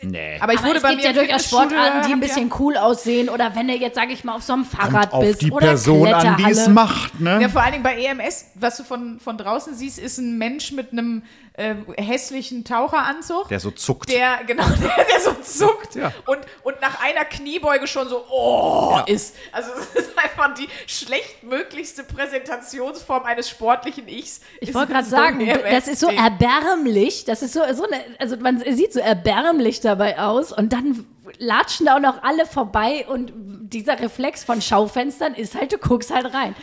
[0.00, 0.38] Nee.
[0.40, 2.76] Aber ich Aber wurde es bei gibt mir ja durchaus Sportarten, die ein bisschen cool
[2.76, 3.28] aussehen.
[3.28, 5.42] Oder wenn du jetzt, sag ich mal, auf so einem Fahrrad auf bist.
[5.42, 7.34] die oder Person an, die es macht, ne?
[7.34, 10.38] Ja, ja, vor allen Dingen bei EMS, was du von, von draußen siehst, ist ein
[10.38, 11.22] Mensch mit einem
[11.54, 13.48] äh, hässlichen Taucheranzug.
[13.48, 14.10] Der so zuckt.
[14.10, 16.12] Der, genau, der, der so zuckt Ja.
[16.26, 19.34] und, und nach einer Kniebeuge schon so, oh, ist.
[19.50, 24.40] Also, es ist einfach die schlechtmöglichste Präsentationsform eines sportlichen Ichs.
[24.60, 26.24] Ich wollte gerade so sagen, das ist so EMS-Ding.
[26.24, 27.24] erbärmlich.
[27.24, 31.04] Das ist so, so eine, also man sieht so erbärmlich dabei aus und dann
[31.38, 36.14] latschen da auch noch alle vorbei und dieser Reflex von Schaufenstern ist halt, du guckst
[36.14, 36.54] halt rein.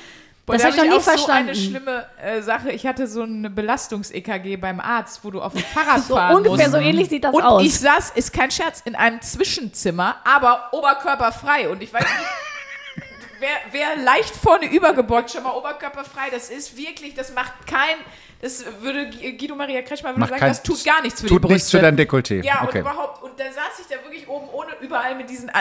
[0.46, 1.56] Boah, das da habe ich noch nie auch verstanden.
[1.56, 2.72] So eine schlimme äh, Sache.
[2.72, 6.70] Ich hatte so eine Belastungs-EKG beim Arzt, wo du auf dem Fahrrad so fahren ungefähr
[6.70, 6.72] musst.
[6.72, 7.64] so ähnlich sieht das und aus.
[7.64, 11.70] ich saß, ist kein Scherz, in einem Zwischenzimmer, aber oberkörperfrei.
[11.70, 12.30] Und ich weiß nicht,
[13.72, 17.96] wer, wer leicht vorne übergebeugt, schon mal oberkörperfrei, das ist wirklich, das macht kein,
[18.42, 21.38] das würde Guido Maria Kretschmer würde Macht sagen, kein- das tut gar nichts für Tut
[21.38, 21.54] die Brüste.
[21.54, 22.44] nichts für dein Dekolleté.
[22.44, 22.80] Ja, okay.
[22.80, 25.54] und überhaupt, und da saß ich da wirklich oben ohne überall mit diesen, äh,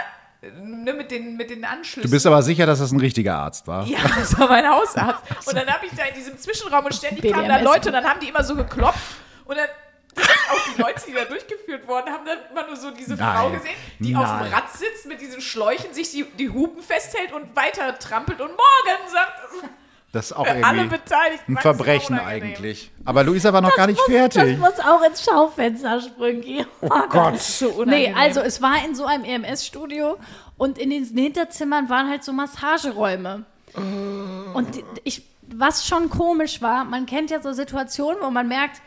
[0.60, 2.08] ne, mit den, mit den Anschlüssen.
[2.08, 3.86] Du bist aber sicher, dass das ein richtiger Arzt war?
[3.86, 5.22] Ja, das war mein Hausarzt.
[5.46, 7.64] Und dann habe ich da in diesem Zwischenraum und ständig kamen da BDMS.
[7.64, 9.16] Leute und dann haben die immer so geklopft
[9.46, 9.68] und dann
[10.50, 13.36] auch die Leute, die da durchgeführt wurden, haben dann immer nur so diese Nein.
[13.36, 14.44] Frau gesehen, die auf Nein.
[14.44, 18.48] dem Rad sitzt mit diesen Schläuchen, sich die, die Hupen festhält und weiter trampelt und
[18.50, 19.70] morgen sagt
[20.12, 22.90] Das ist auch irgendwie Beteiligten ein Verbrechen eigentlich.
[23.04, 24.58] Aber Luisa war noch gar nicht Das fertig.
[24.58, 26.66] muss auch ins Schaufenster springen.
[26.80, 27.40] Oh Gott.
[27.40, 30.18] So Nee, also es war in so einem EMS-Studio
[30.56, 33.44] und in diesen Hinterzimmern waren halt so Massageräume.
[33.74, 34.68] Und
[35.02, 38.80] ich, was schon komisch war, man kennt ja so Situationen, wo man merkt,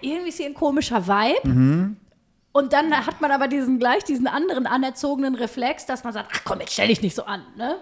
[0.00, 1.96] irgendwie ist hier ein komischer Vibe.
[2.52, 6.40] Und dann hat man aber diesen gleich diesen anderen anerzogenen Reflex, dass man sagt, ach
[6.44, 7.42] komm, jetzt stell dich nicht so an.
[7.56, 7.76] Ne?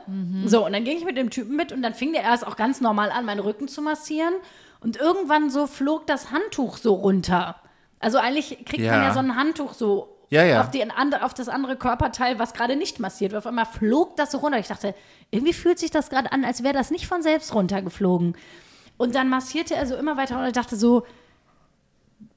[0.47, 2.57] So, und dann ging ich mit dem Typen mit und dann fing der erst auch
[2.57, 4.35] ganz normal an, meinen Rücken zu massieren.
[4.81, 7.57] Und irgendwann so flog das Handtuch so runter.
[8.01, 9.03] Also eigentlich kriegt man Ja.
[9.05, 10.61] ja so ein Handtuch so Ja, ja.
[10.61, 10.85] Auf, die,
[11.23, 13.43] auf das andere Körperteil, was gerade nicht massiert wird.
[13.43, 14.59] Auf einmal flog das so runter.
[14.59, 14.95] Ich dachte,
[15.31, 18.37] irgendwie fühlt sich das gerade an, als wäre das nicht von selbst runtergeflogen.
[18.99, 21.05] Und dann massierte er so immer weiter und ich dachte so,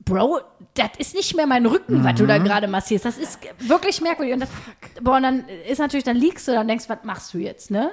[0.10, 0.40] Bro,
[0.74, 2.28] das ist nicht mehr mein Rücken, was du Mhm.
[2.28, 3.06] da gerade massierst.
[3.06, 4.34] Das ist wirklich merkwürdig.
[4.34, 4.50] Und, das,
[5.02, 7.72] boah, und dann ist natürlich, dann liegst du da und denkst, was machst du jetzt,
[7.72, 7.92] ne?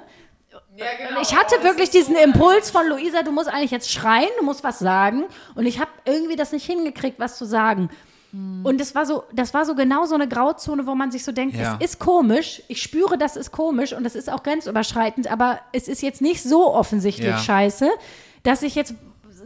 [0.77, 1.21] Ja, genau.
[1.21, 4.79] Ich hatte wirklich diesen Impuls von Luisa, du musst eigentlich jetzt schreien, du musst was
[4.79, 5.25] sagen.
[5.55, 7.91] Und ich habe irgendwie das nicht hingekriegt, was zu sagen.
[8.65, 11.33] Und das war so, das war so genau so eine Grauzone, wo man sich so
[11.33, 11.79] denkt, Ja.
[11.81, 15.89] es ist komisch, ich spüre, das ist komisch und das ist auch grenzüberschreitend, aber es
[15.89, 17.39] ist jetzt nicht so offensichtlich Ja.
[17.39, 17.89] scheiße,
[18.43, 18.95] dass ich jetzt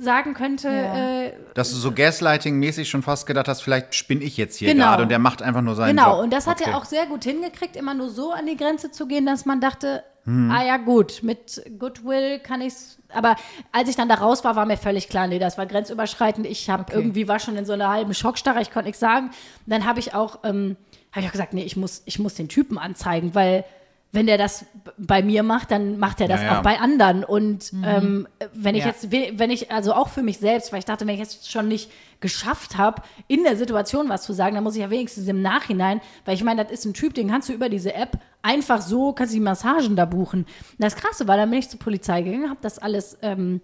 [0.00, 1.22] sagen könnte, Ja.
[1.24, 4.86] äh, Dass du so Gaslighting-mäßig schon fast gedacht hast, vielleicht spinne ich jetzt hier Genau.
[4.86, 6.06] gerade und der macht einfach nur seinen Job.
[6.06, 6.70] Genau, und das hat Okay.
[6.70, 9.60] er auch sehr gut hingekriegt, immer nur so an die Grenze zu gehen, dass man
[9.60, 10.50] dachte, Hm.
[10.50, 12.98] ah ja gut, mit Goodwill kann ich's.
[13.12, 13.36] Aber
[13.72, 16.46] als ich dann da raus war, war mir völlig klar, nee, das war grenzüberschreitend.
[16.46, 19.30] Ich habe irgendwie war schon in so einer halben Schockstarre, ich konnte nichts sagen.
[19.66, 20.76] Dann habe ich auch, ähm,
[21.12, 23.64] habe ich auch gesagt, nee, ich muss, ich muss den Typen anzeigen, weil
[24.12, 24.64] wenn der das
[24.98, 26.58] bei mir macht, dann macht er das Ja, ja.
[26.58, 27.22] auch bei anderen.
[27.22, 28.88] Und ähm, wenn ich Ja.
[28.88, 31.48] jetzt, will- wenn ich, also auch für mich selbst, weil ich dachte, wenn ich jetzt
[31.50, 35.28] schon nicht geschafft habe, in der Situation was zu sagen, dann muss ich ja wenigstens
[35.28, 38.18] im Nachhinein, weil ich meine, das ist ein Typ, den kannst du über diese App
[38.42, 40.40] einfach so, kannst du die Massagen da buchen.
[40.40, 40.48] Und
[40.80, 43.60] das Krasse war, dann bin ich zur Polizei gegangen, habe das alles, ähm,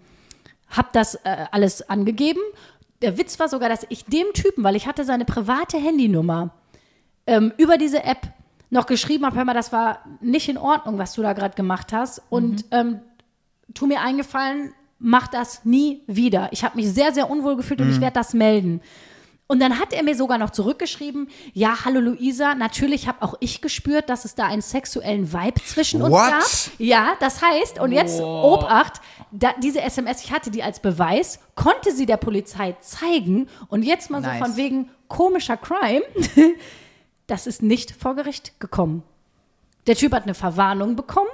[0.71, 2.41] habe das äh, alles angegeben.
[3.03, 6.51] Der Witz war sogar, dass ich dem Typen, weil ich hatte seine private Handynummer,
[7.27, 8.29] ähm, über diese App
[8.77, 11.93] noch geschrieben habe, hör mal, das war nicht in Ordnung, was du da gerade gemacht
[11.93, 12.23] hast.
[12.31, 13.01] Und ähm,
[13.75, 16.49] tu mir eingefallen, mach das nie wieder.
[16.53, 18.81] Ich habe mich sehr, sehr unwohl gefühlt und ich werde das melden.
[19.49, 23.61] Und dann hat er mir sogar noch zurückgeschrieben, ja, hallo Luisa, natürlich habe auch ich
[23.61, 26.31] gespürt, dass es da einen sexuellen Vibe zwischen uns What?
[26.31, 26.43] gab.
[26.79, 31.93] Ja, das heißt, und jetzt Obacht, da, diese SMS, ich hatte die als Beweis, konnte
[31.93, 34.39] sie der Polizei zeigen und jetzt mal Nice.
[34.39, 36.03] so von wegen komischer Crime,
[37.27, 39.03] das ist nicht vor Gericht gekommen.
[39.87, 41.29] Der Typ hat eine Verwarnung bekommen.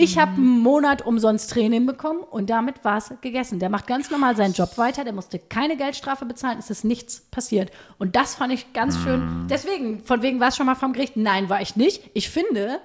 [0.00, 3.58] Ich habe einen Monat umsonst Training bekommen und damit war es gegessen.
[3.58, 7.22] Der macht ganz normal seinen Job weiter, der musste keine Geldstrafe bezahlen, es ist nichts
[7.32, 7.72] passiert.
[7.98, 9.48] Und das fand ich ganz schön.
[9.50, 11.16] Deswegen, von wegen war es schon mal vom Gericht.
[11.16, 12.10] Nein, war ich nicht.
[12.14, 12.80] Ich finde,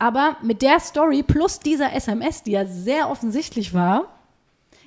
[0.00, 4.13] aber mit der Story plus dieser SMS, die ja sehr offensichtlich war,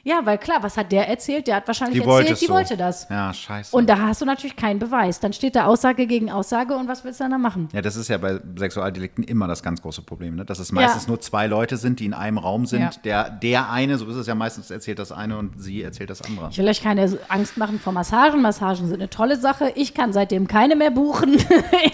[0.07, 1.47] ja, weil klar, was hat der erzählt?
[1.47, 2.53] Der hat wahrscheinlich Die erzählt, die so.
[2.53, 3.07] wollte das.
[3.09, 3.75] Ja, scheiße.
[3.75, 5.19] Und da hast du natürlich keinen Beweis.
[5.19, 7.67] Dann steht da Aussage gegen Aussage und was willst du dann da machen?
[7.73, 10.45] ja, das ist ja bei Sexualdelikten immer das ganz große Problem, ne?
[10.45, 11.09] dass es meistens Ja.
[11.09, 12.81] nur zwei Leute sind, die in einem Raum sind.
[12.81, 12.89] Ja.
[13.03, 16.21] Der, der eine, so ist es ja meistens, erzählt das eine und sie erzählt das
[16.21, 16.49] andere.
[16.51, 18.41] Ich will euch keine Angst machen vor Massagen.
[18.41, 19.71] Massagen sind eine tolle Sache.
[19.75, 21.37] Ich kann seitdem keine mehr buchen.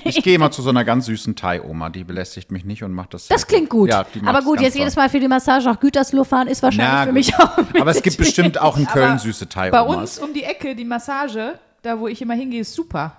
[0.06, 3.14] Ich gehe immer zu so einer ganz süßen Thai-Oma, die belästigt mich nicht und macht
[3.14, 3.28] das.
[3.28, 3.90] Das klingt gut.
[3.90, 4.82] Ja, die macht's aber gut, jetzt toll.
[4.82, 7.14] jedes Mal für die Massage nach Gütersloh fahren ist wahrscheinlich Na, für gut.
[7.16, 7.82] mich auch.
[7.82, 9.96] Aber es gibt bestimmt auch in Köln süße Bei Thai-Omas.
[9.98, 13.14] uns um die Ecke, die Massage, da wo ich immer hingehe, ist super.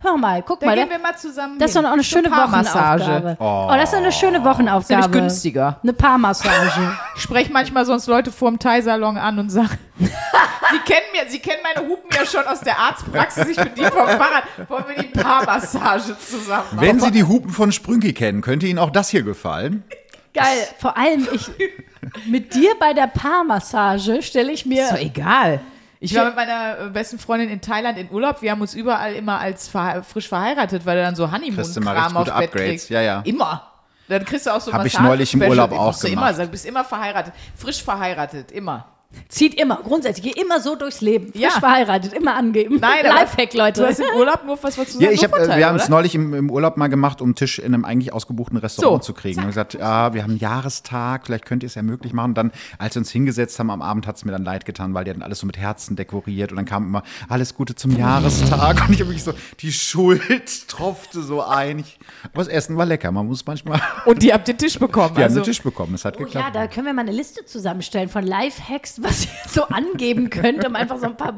[0.00, 0.74] Hör mal, guck Da mal.
[0.74, 2.30] gehen da- wir mal zusammen Das ist doch noch eine schöne.
[2.30, 3.36] Wochenaufgabe.
[3.40, 3.68] Oh.
[3.70, 5.00] das ist doch eine schöne Wochenaufgabe.
[5.00, 5.78] Nämlich günstiger.
[5.82, 6.98] Eine Paarmassage.
[7.16, 11.60] Ich spreche manchmal sonst Leute vorm Thai-Salon an und sage, sie kennen mir, sie kennen
[11.62, 14.42] meine Hupen ja schon aus der Arztpraxis, ich bin die vom Fahrrad.
[14.68, 16.80] Wollen wir die Paarmassage zusammen machen?
[16.80, 19.84] Wenn Sie die Hupen von Sprünki kennen, könnte Ihnen auch das hier gefallen.
[20.34, 20.68] Geil.
[20.78, 21.48] Vor allem, ich,
[22.26, 24.84] mit dir bei der Paarmassage stelle ich mir.
[24.84, 25.60] Ist doch egal.
[26.00, 28.42] Ich war mit meiner äh, besten Freundin in Thailand in Urlaub.
[28.42, 32.24] Wir haben uns überall immer als verhe frisch verheiratet, weil du dann so Honeymoon-Kram auf
[32.26, 32.52] Bett Upgrades.
[32.52, 32.90] kriegst.
[32.90, 33.22] Ja, ja.
[33.24, 33.70] Immer.
[34.08, 35.40] Dann kriegst du auch so Hab ich neulich im.
[35.42, 36.36] Urlaub auch immer gemacht.
[36.36, 36.48] sagen.
[36.48, 37.32] Du bist immer verheiratet.
[37.56, 38.86] Frisch verheiratet, immer.
[39.28, 41.32] Zieht immer, grundsätzlich, geh immer so durchs Leben.
[41.32, 41.50] Frisch Ja.
[41.50, 42.78] verheiratet, immer angeben.
[42.80, 43.86] Nein, Lifehack, Du Leute.
[43.86, 45.88] hast im Urlaub nur was, was du Ja, sagst, ich hab, äh, wir haben es
[45.88, 49.12] neulich im, im Urlaub mal gemacht, um einen Tisch in einem eigentlich ausgebuchten Restaurant So,
[49.12, 49.40] zu kriegen.
[49.40, 52.30] Und gesagt, ja, wir haben einen Jahrestag, vielleicht könnt ihr es ja möglich machen.
[52.30, 54.94] Und dann, als wir uns hingesetzt haben am Abend, hat es mir dann leid getan,
[54.94, 57.96] weil die hatten alles so mit Herzen dekoriert und dann kam immer alles Gute zum
[57.96, 58.86] Jahrestag.
[58.88, 60.22] Und ich habe wirklich so, die Schuld
[60.68, 61.80] tropfte so ein.
[61.80, 61.98] Ich,
[62.32, 63.10] aber das Essen war lecker.
[63.12, 65.16] Man muss manchmal, Und die habt den Tisch bekommen.
[65.16, 65.94] wir haben also, den Tisch bekommen.
[65.94, 66.54] Es hat Oh ja, geklappt.
[66.56, 70.74] da können wir mal eine Liste zusammenstellen von Lifehacks, was ihr so angeben könnt, um
[70.74, 71.34] einfach so ein paar.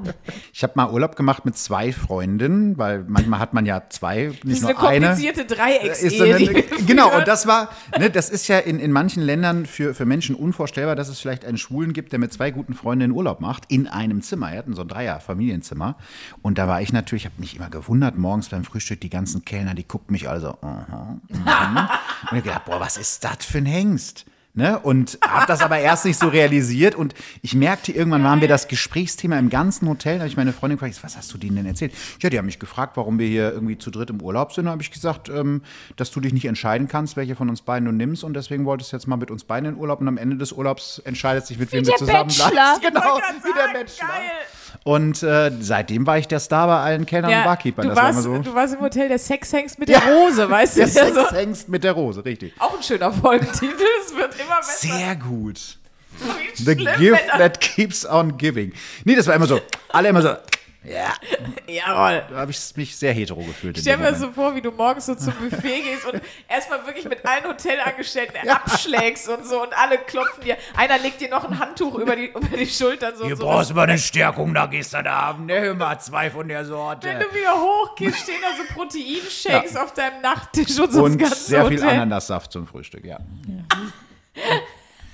[0.52, 4.44] Ich habe mal Urlaub gemacht mit zwei Freundinnen, weil manchmal hat man ja zwei, das
[4.44, 5.06] nicht ist eine nur eine.
[5.06, 6.08] komplizierte Dreiecksehe.
[6.08, 8.92] Ist so eine, die wir genau, und das war, ne, das ist ja in, in
[8.92, 12.50] manchen Ländern für, für Menschen unvorstellbar, dass es vielleicht einen Schwulen gibt, der mit zwei
[12.50, 14.52] guten Freundinnen Urlaub macht, in einem Zimmer.
[14.52, 15.96] Er hatten so ein Dreier-Familienzimmer.
[16.42, 19.74] Und da war ich natürlich, habe mich immer gewundert, morgens beim Frühstück, die ganzen Kellner,
[19.74, 21.36] die guckten mich alle so, aha, mhm.
[22.30, 24.24] Und ich gedacht, boah, was ist das für ein Hengst?
[24.56, 24.78] Ne?
[24.78, 26.94] Und habe das aber erst nicht so realisiert.
[26.94, 30.14] Und ich merkte, irgendwann waren wir das Gesprächsthema im ganzen Hotel.
[30.14, 31.92] Da habe ich meine Freundin gefragt, was hast du denen denn erzählt?
[32.22, 34.64] Ja, die haben mich gefragt, warum wir hier irgendwie zu dritt im Urlaub sind.
[34.64, 35.60] Da habe ich gesagt, ähm,
[35.96, 38.24] dass du dich nicht entscheiden kannst, welche von uns beiden du nimmst.
[38.24, 40.00] Und deswegen wolltest du jetzt mal mit uns beiden in Urlaub.
[40.00, 42.56] Und am Ende des Urlaubs entscheidet sich, mit wem du der zusammen bleibst.
[42.76, 44.08] Ich Genau, wie der Bachelor.
[44.08, 44.55] Geil.
[44.84, 47.82] Und äh, seitdem war ich der Star bei allen Kellnern und Barkeepern.
[47.84, 48.42] du, Das war warst, immer so.
[48.42, 50.80] du warst im Hotel der Sexhengst mit der Rose, weißt du?
[50.80, 52.52] Der Der so, Sexhengst mit der Rose, richtig.
[52.58, 53.74] auch ein schöner Folgentitel.
[54.06, 54.96] Es wird immer besser.
[54.96, 55.78] Sehr gut.
[56.56, 58.72] The schlimm, gift that keeps on giving.
[59.04, 59.60] Nee, das war immer so.
[59.90, 60.30] Alle immer so.
[60.88, 61.14] Ja,
[61.66, 62.24] Jawohl.
[62.30, 63.78] da habe ich mich sehr hetero gefühlt.
[63.78, 67.26] Stell mir so vor, wie du morgens so zum Buffet gehst und erstmal wirklich mit
[67.26, 70.56] allen Hotelangestellten abschlägst und so und alle klopfen dir.
[70.76, 73.24] Einer legt dir noch ein Handtuch über die, über die Schultern so.
[73.24, 73.44] Hier so.
[73.44, 75.46] brauchst du mal eine Stärkung, da da haben.
[75.46, 77.08] Ne, mal zwei von der Sorte.
[77.08, 81.18] Wenn du wieder hochgehst, stehen da so Proteinshakes auf deinem Nachttisch und so das Und
[81.18, 81.94] ganze sehr viel Hotel.
[81.94, 83.18] Ananassaft zum Frühstück, ja.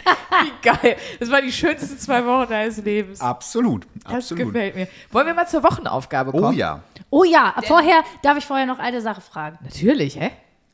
[0.05, 0.97] Wie geil.
[1.21, 3.21] Das waren die schönsten zwei Wochen deines Lebens.
[3.21, 4.47] Absolut, Das absolut.
[4.47, 4.89] gefällt mir.
[5.11, 6.45] Wollen wir mal zur Wochenaufgabe kommen?
[6.45, 6.81] Oh ja.
[7.11, 9.59] Oh ja, vorher darf ich vorher noch eine Sache fragen.
[9.63, 10.31] Natürlich, hä?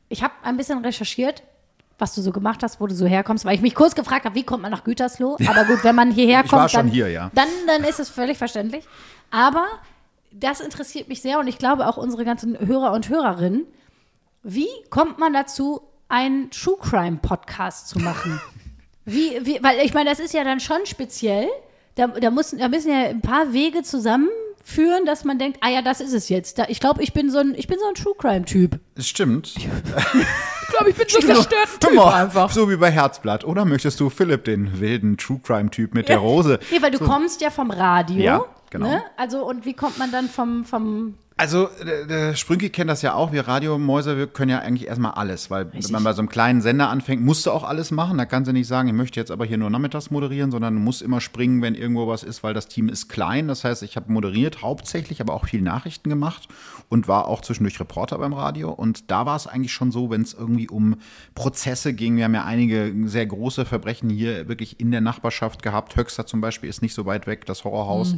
[0.07, 1.43] Ich habe ein bisschen recherchiert,
[1.97, 4.35] was du so gemacht hast, wo du so herkommst, weil ich mich kurz gefragt habe,
[4.35, 5.37] wie kommt man nach Gütersloh?
[5.47, 7.29] Aber gut, wenn man hierher Ich kommt, war schon dann, hier, ja.
[7.35, 8.85] dann, dann ist es völlig verständlich.
[9.31, 9.65] Aber
[10.31, 13.65] das interessiert mich sehr und ich glaube auch unsere ganzen Hörer und Hörerinnen.
[14.43, 18.39] Wie kommt man dazu, einen True Crime Podcast zu machen?
[19.11, 21.47] Wie, wie, weil ich meine, das ist ja dann schon speziell.
[21.95, 25.81] Da, da, müssen, da müssen ja ein paar Wege zusammenführen, dass man denkt, ah ja,
[25.81, 26.59] das ist es jetzt.
[26.59, 28.79] Da, ich glaube, ich bin so ein, ich bin so ein True Crime Typ.
[28.95, 29.53] Das stimmt.
[30.69, 32.51] Ich glaube, ich bin so ein zerstörter Hör Typ mal, einfach.
[32.51, 33.43] So wie bei Herzblatt.
[33.43, 36.59] Oder möchtest du Philipp, den wilden True Crime-Typ mit der Rose?
[36.69, 38.21] Nee, weil du kommst ja vom Radio.
[38.21, 38.87] Ja, genau.
[38.87, 39.01] Ne?
[39.17, 43.13] Also, und wie kommt man dann vom, vom Also, der, der Sprünki kennt das ja
[43.13, 43.31] auch.
[43.31, 45.49] Wir Radiomäuse, wir können ja eigentlich erstmal alles.
[45.49, 48.17] Weil, wenn man bei so einem kleinen Sender anfängt, musst du auch alles machen.
[48.17, 50.81] Da kannst du nicht sagen, ich möchte jetzt aber hier nur nachmittags moderieren, sondern du
[50.81, 53.47] musst immer springen, wenn irgendwo was ist, weil das Team ist klein.
[53.47, 56.49] Das heißt, ich habe moderiert hauptsächlich, aber auch viel Nachrichten gemacht
[56.89, 58.71] und war auch zwischendurch Reporter beim Radio.
[58.71, 60.97] Und da war es eigentlich schon so, wenn es irgendwie um
[61.35, 62.17] Prozesse ging.
[62.17, 65.95] Wir haben ja einige sehr große Verbrechen hier wirklich in der Nachbarschaft gehabt.
[65.95, 68.15] Höxter zum Beispiel ist nicht so weit weg, das Horrorhaus.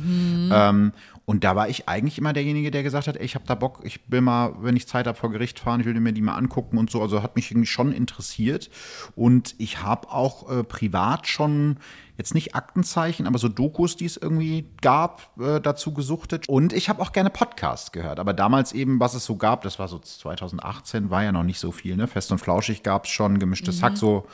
[0.51, 0.93] Ähm,
[1.25, 3.81] und da war ich eigentlich immer derjenige, der gesagt hat, ey, ich habe da Bock,
[3.83, 6.35] ich will mal, wenn ich Zeit habe, vor Gericht fahren, ich will mir die mal
[6.35, 7.01] angucken und so.
[7.01, 8.69] Also hat mich irgendwie schon interessiert.
[9.15, 11.77] Und ich habe auch äh, privat schon
[12.17, 16.47] jetzt nicht Aktenzeichen, aber so Dokus, die es irgendwie gab, äh, dazu gesuchtet.
[16.47, 18.19] Und ich habe auch gerne Podcasts gehört.
[18.19, 21.59] Aber damals eben, was es so gab, das war so 2018, war ja noch nicht
[21.59, 21.95] so viel.
[21.95, 22.07] Ne?
[22.07, 24.27] Fest und Flauschig gab es schon, gemischtes Hack, so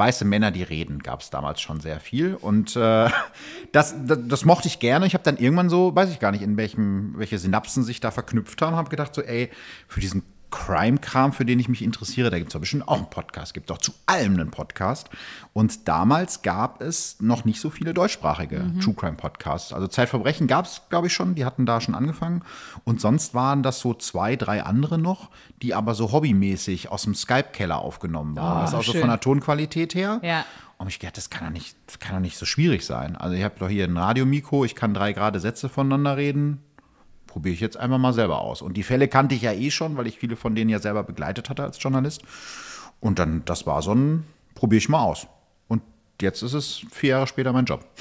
[0.00, 2.34] weiße Männer, die reden, gab es damals schon sehr viel.
[2.34, 3.10] Und äh,
[3.72, 5.06] das, das, das mochte ich gerne.
[5.06, 8.10] Ich habe dann irgendwann so, weiß ich gar nicht, in welchem, welche Synapsen sich da
[8.10, 9.50] verknüpft haben, habe gedacht, so, ey,
[9.86, 13.10] für diesen Crime-Kram, für den ich mich interessiere, da gibt es doch bestimmt auch einen
[13.10, 15.10] Podcast, gibt doch zu allem einen Podcast.
[15.52, 19.72] Und damals gab es noch nicht so viele deutschsprachige True Crime-Podcasts.
[19.72, 22.42] Also Zeitverbrechen gab es, glaube ich, schon, die hatten da schon angefangen.
[22.84, 25.30] Und sonst waren das so zwei, drei andere noch,
[25.62, 28.60] die aber so hobbymäßig aus dem Skype-Keller aufgenommen waren.
[28.60, 29.00] das ist also schön.
[29.00, 30.20] von der Tonqualität her.
[30.22, 30.44] Ja.
[30.80, 33.14] Und ich gedacht, das kann doch nicht, kann doch nicht so schwierig sein.
[33.14, 36.62] Also ich habe doch hier ein Radiomikro, ich kann drei gerade Sätze voneinander reden.
[37.30, 38.60] Probiere ich jetzt einfach mal selber aus.
[38.60, 41.04] Und die Fälle kannte ich ja eh schon, weil ich viele von denen ja selber
[41.04, 42.22] begleitet hatte als Journalist.
[42.98, 45.28] Und dann, das war so ein, probiere ich mal aus.
[45.68, 45.82] Und
[46.20, 47.84] jetzt ist es vier Jahre später mein Job.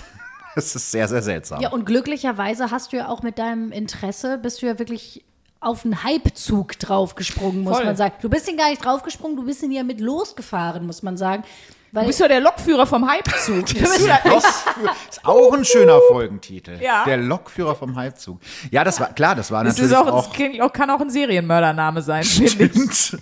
[0.55, 1.61] Es ist sehr, sehr seltsam.
[1.61, 5.23] Ja, und glücklicherweise hast du ja auch mit deinem Interesse, bist du ja wirklich
[5.59, 7.85] auf einen Hypezug draufgesprungen, muss Voll.
[7.85, 8.15] man sagen.
[8.21, 11.43] Du bist ihn gar nicht draufgesprungen, du bist ihn ja mit losgefahren, muss man sagen.
[11.91, 13.73] Weil Du bist ja der Lokführer vom Hypezug.
[13.75, 16.78] Ist auch ein schöner Folgentitel.
[16.82, 17.04] Ja.
[17.06, 18.39] Der Lokführer vom Halbzug.
[18.71, 21.10] Ja, das war klar, das war Das natürlich ist auch, auch ein, kann auch ein
[21.10, 22.71] Serienmördername sein, finde ich.
[22.93, 23.21] Stimmt.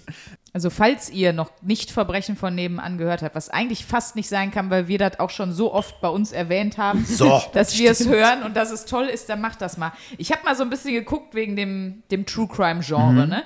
[0.53, 4.49] Also falls ihr noch nicht Verbrechen von nebenan gehört habt, was eigentlich fast nicht sein
[4.49, 7.91] kann, weil wir das auch schon so oft bei uns erwähnt haben, So, dass wir
[7.91, 9.91] es hören und dass es toll ist, dann macht das mal.
[10.17, 13.43] Ich habe mal so ein bisschen geguckt wegen dem, dem True Crime Genre, ne?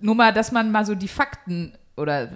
[0.00, 2.28] Nur mal, dass man mal so die Fakten oder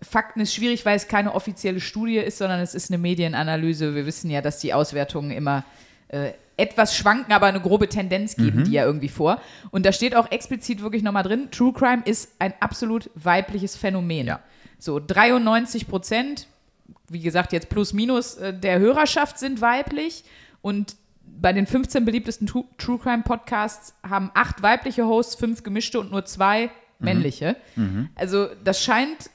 [0.00, 3.94] Fakten ist schwierig, weil es keine offizielle Studie ist, sondern es ist eine Medienanalyse.
[3.94, 5.64] Wir wissen ja, dass die Auswertungen immer
[6.08, 9.40] äh, etwas schwanken, aber eine grobe Tendenz geben die ja irgendwie vor.
[9.70, 14.26] Und da steht auch explizit wirklich nochmal drin, True Crime ist ein absolut weibliches Phänomen.
[14.26, 14.40] Ja.
[14.78, 16.46] So 93 Prozent,
[17.08, 20.24] wie gesagt, jetzt plus minus äh, der Hörerschaft sind weiblich
[20.60, 26.10] und bei den 15 beliebtesten True Crime Podcasts haben acht weibliche Hosts, fünf gemischte und
[26.10, 26.70] nur zwei
[27.02, 27.56] männliche.
[28.14, 29.30] Also das scheint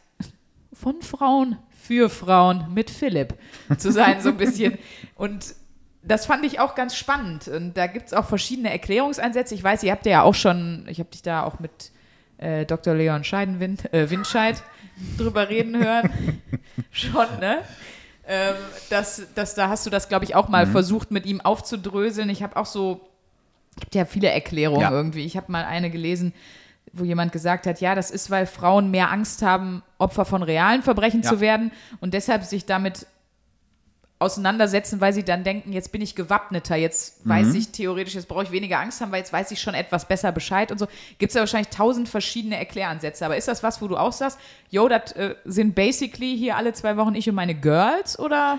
[0.73, 3.35] von Frauen für Frauen mit Philipp
[3.77, 4.77] zu sein, so ein bisschen.
[5.15, 5.55] Und
[6.03, 7.47] das fand ich auch ganz spannend.
[7.47, 9.55] Und da gibt es auch verschiedene Erklärungsansätze.
[9.55, 11.91] Ich weiß, ihr habt ja auch schon, ich habe dich da auch mit
[12.37, 12.93] äh, Dr.
[12.93, 14.61] Leon Scheidenwind, äh, Windscheid
[15.17, 16.09] drüber reden hören.
[16.91, 17.59] schon, ne?
[18.27, 18.55] Ähm,
[18.89, 22.29] das, das, da hast du das, glaube ich, auch mal versucht, mit ihm aufzudröseln.
[22.29, 23.07] Ich habe auch so,
[23.75, 24.91] es gibt ja viele Erklärungen Ja.
[24.91, 25.25] irgendwie.
[25.25, 26.33] Ich habe mal eine gelesen,
[26.93, 30.81] wo jemand gesagt hat, ja, das ist, weil Frauen mehr Angst haben, Opfer von realen
[30.83, 31.29] Verbrechen Ja.
[31.29, 33.05] zu werden und deshalb sich damit
[34.19, 37.29] auseinandersetzen, weil sie dann denken, jetzt bin ich gewappneter, jetzt Mhm.
[37.29, 40.07] weiß ich theoretisch, jetzt brauche ich weniger Angst haben, weil jetzt weiß ich schon etwas
[40.07, 40.87] besser Bescheid und so.
[41.19, 43.23] Gibt es ja wahrscheinlich tausend verschiedene Erkläransätze.
[43.23, 44.39] Aber ist das was, wo du auch sagst,
[44.71, 48.57] yo, das äh, sind basically hier alle zwei Wochen ich und meine Girls oder?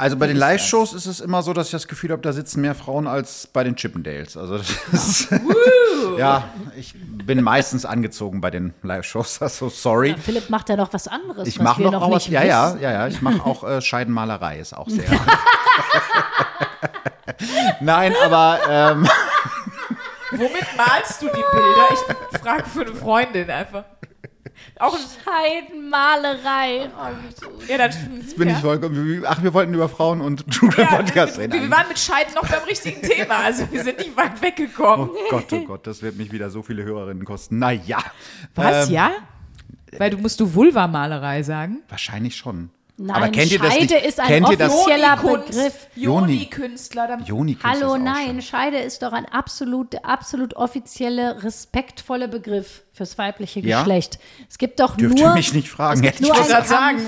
[0.00, 0.36] Also bei den?
[0.36, 3.48] Live-Shows ist es immer so, dass ich das Gefühl habe, da sitzen mehr Frauen als
[3.48, 4.36] bei den Chippendales.
[4.36, 5.28] Also das ist,
[6.18, 6.44] ja,
[6.76, 9.40] ich bin meistens angezogen bei den Live-Shows.
[9.48, 10.14] Also sorry.
[10.16, 11.48] Philipp macht ja noch was anderes.
[11.48, 12.28] Ich mache noch, noch auch was.
[12.28, 13.08] Ja, ja, ja, ja.
[13.08, 15.08] Ich mache auch äh, Scheidenmalerei, ist auch sehr.
[17.80, 19.08] Nein, aber ähm,
[20.30, 21.88] Womit malst du die Bilder?
[22.32, 23.84] Ich frage für eine Freundin einfach.
[24.78, 26.90] Auch Scheidenmalerei.
[27.68, 27.96] ja, das,
[28.36, 28.54] bin ja.
[28.56, 29.24] ich vollkommen.
[29.26, 31.62] Ach, wir wollten über Frauen und True Crime Ja, Podcast wir, reden.
[31.62, 35.10] wir waren mit Scheiden noch beim richtigen Thema, also wir sind nicht weit weggekommen.
[35.10, 37.58] Oh Gott, oh Gott, das wird mich wieder so viele Hörerinnen kosten.
[37.58, 37.98] Naja.
[38.54, 39.10] Was, Ähm, ja?
[39.96, 41.82] Weil du musst du Vulva-Malerei sagen?
[41.88, 42.70] Wahrscheinlich schon.
[43.00, 44.06] Nein, Aber kennt ihr das Scheide nicht?
[44.06, 44.72] ist ein kennt ihr das?
[44.72, 45.86] offizieller Begriff.
[45.94, 46.32] Joni.
[46.34, 47.06] Joni-Künstler.
[47.06, 48.42] dann- Joni Hallo, ist auch nein, schon.
[48.42, 53.78] Scheide ist doch ein absolut, der absolut offizielle, respektvolle Begriff fürs weibliche Ja?
[53.78, 54.18] Geschlecht.
[54.50, 55.28] Es gibt doch Dürft nur.
[55.28, 55.94] ihr mich nicht fragen.
[55.94, 56.98] es gibt hätte nur ich wollte gerade sagen,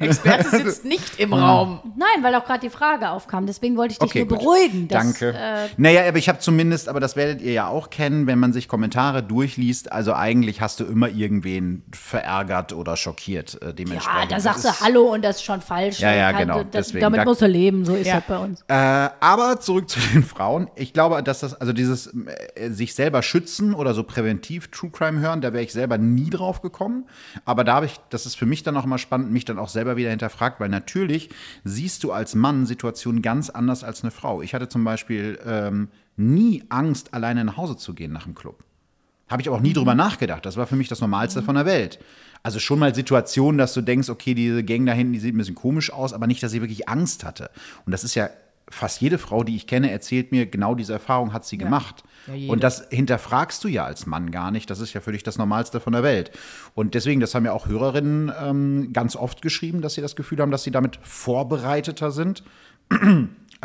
[0.00, 1.80] Experte sitzt nicht im Raum.
[1.96, 3.46] Nein, weil auch gerade die Frage aufkam.
[3.46, 4.38] Deswegen wollte ich dich Okay, nur gut.
[4.40, 4.88] beruhigen.
[4.88, 5.32] Dass, Danke.
[5.32, 8.52] Äh, naja, aber ich habe zumindest, aber das werdet ihr ja auch kennen, wenn man
[8.52, 9.92] sich Kommentare durchliest.
[9.92, 14.32] Also eigentlich hast du immer irgendwen verärgert oder schockiert äh, ja, dementsprechend.
[14.32, 16.00] da Das sagst du Hallo und das ist schon falsch.
[16.00, 17.00] Ja, ja, Kann- genau, Das, deswegen.
[17.02, 18.16] damit Da- musst du leben, so ist Ja.
[18.16, 18.60] das bei uns.
[18.68, 18.74] Äh,
[19.20, 20.68] aber zurück zu den Frauen.
[20.74, 22.08] Ich glaube, dass das, also dieses
[22.56, 26.30] äh, sich selber schützen oder so präventiv True Crime hören, da wäre ich selber nie
[26.30, 27.04] drauf gekommen.
[27.44, 29.68] Aber da habe ich, das ist für mich dann auch mal spannend, mich dann auch
[29.68, 31.30] selber wieder hinterfragt, weil natürlich
[31.64, 34.42] siehst du als Mann Situationen ganz anders als eine Frau.
[34.42, 38.64] Ich hatte zum Beispiel ähm, nie Angst, alleine nach Hause zu gehen nach dem Club.
[39.28, 40.46] Habe ich aber auch nie drüber nachgedacht.
[40.46, 41.98] Das war für mich das Normalste von der Welt.
[42.42, 45.38] Also schon mal Situationen, dass du denkst, okay, diese Gang da hinten, die sieht ein
[45.38, 47.50] bisschen komisch aus, aber nicht, dass sie wirklich Angst hatte.
[47.84, 48.30] Und das ist ja
[48.68, 52.02] fast jede Frau, die ich kenne, erzählt mir, genau diese Erfahrung hat sie gemacht.
[52.34, 54.68] Ja, und das hinterfragst du ja als Mann gar nicht.
[54.68, 56.32] Das ist ja für dich das Normalste von der Welt.
[56.74, 60.40] Und deswegen, das haben ja auch Hörerinnen ähm, ganz oft geschrieben, dass sie das Gefühl
[60.40, 62.42] haben, dass sie damit vorbereiteter sind.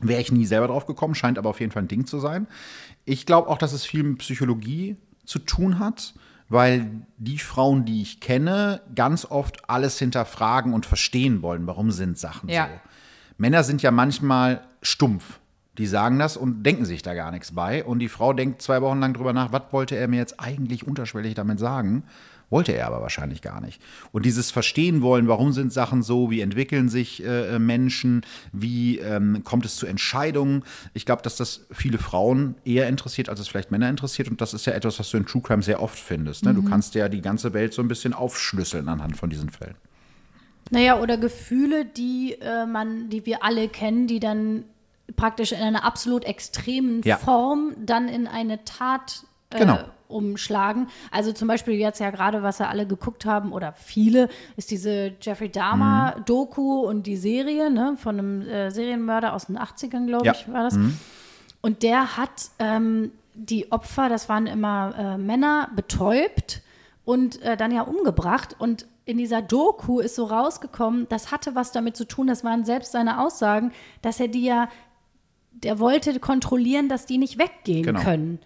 [0.00, 2.46] Wäre ich nie selber drauf gekommen, scheint aber auf jeden Fall ein Ding zu sein.
[3.04, 6.14] Ich glaube auch, dass es viel mit Psychologie zu tun hat,
[6.48, 12.16] weil die Frauen, die ich kenne, ganz oft alles hinterfragen und verstehen wollen, warum sind
[12.16, 12.68] Sachen Ja.
[12.68, 12.87] so.
[13.38, 15.38] Männer sind ja manchmal stumpf.
[15.78, 17.84] Die sagen das und denken sich da gar nichts bei.
[17.84, 20.84] Und die Frau denkt zwei Wochen lang drüber nach, was wollte er mir jetzt eigentlich
[20.86, 22.02] unterschwellig damit sagen?
[22.50, 23.80] Wollte er aber wahrscheinlich gar nicht.
[24.10, 28.22] Und dieses Verstehen wollen, warum sind Sachen so, wie entwickeln sich äh, Menschen,
[28.52, 30.64] wie ähm, kommt es zu Entscheidungen.
[30.94, 34.28] Ich glaube, dass das viele Frauen eher interessiert, als es vielleicht Männer interessiert.
[34.28, 36.44] Und das ist ja etwas, was du in True Crime sehr oft findest.
[36.44, 36.54] Ne?
[36.54, 39.76] Du kannst ja die ganze Welt so ein bisschen aufschlüsseln anhand von diesen Fällen.
[40.70, 44.64] Naja, oder Gefühle, die äh, man, die wir alle kennen, die dann
[45.16, 47.16] praktisch in einer absolut extremen Ja.
[47.16, 49.78] Form dann in eine Tat äh, Genau.
[50.08, 50.88] umschlagen.
[51.10, 55.12] Also zum Beispiel jetzt ja gerade, was ja alle geguckt haben oder viele, ist diese
[55.20, 60.26] Jeffrey Dahmer Doku und die Serie ne, von einem äh, Serienmörder aus den 80ern, glaube
[60.26, 60.32] Ja.
[60.32, 60.78] ich, war das.
[61.60, 66.62] Und der hat ähm, die Opfer, das waren immer äh, Männer, betäubt
[67.04, 68.54] und äh, dann ja umgebracht.
[68.58, 72.64] Und in dieser Doku ist so rausgekommen, das hatte was damit zu tun, das waren
[72.64, 74.68] selbst seine Aussagen, dass er die ja,
[75.52, 78.00] der wollte kontrollieren, dass die nicht weggehen Genau.
[78.00, 78.38] können.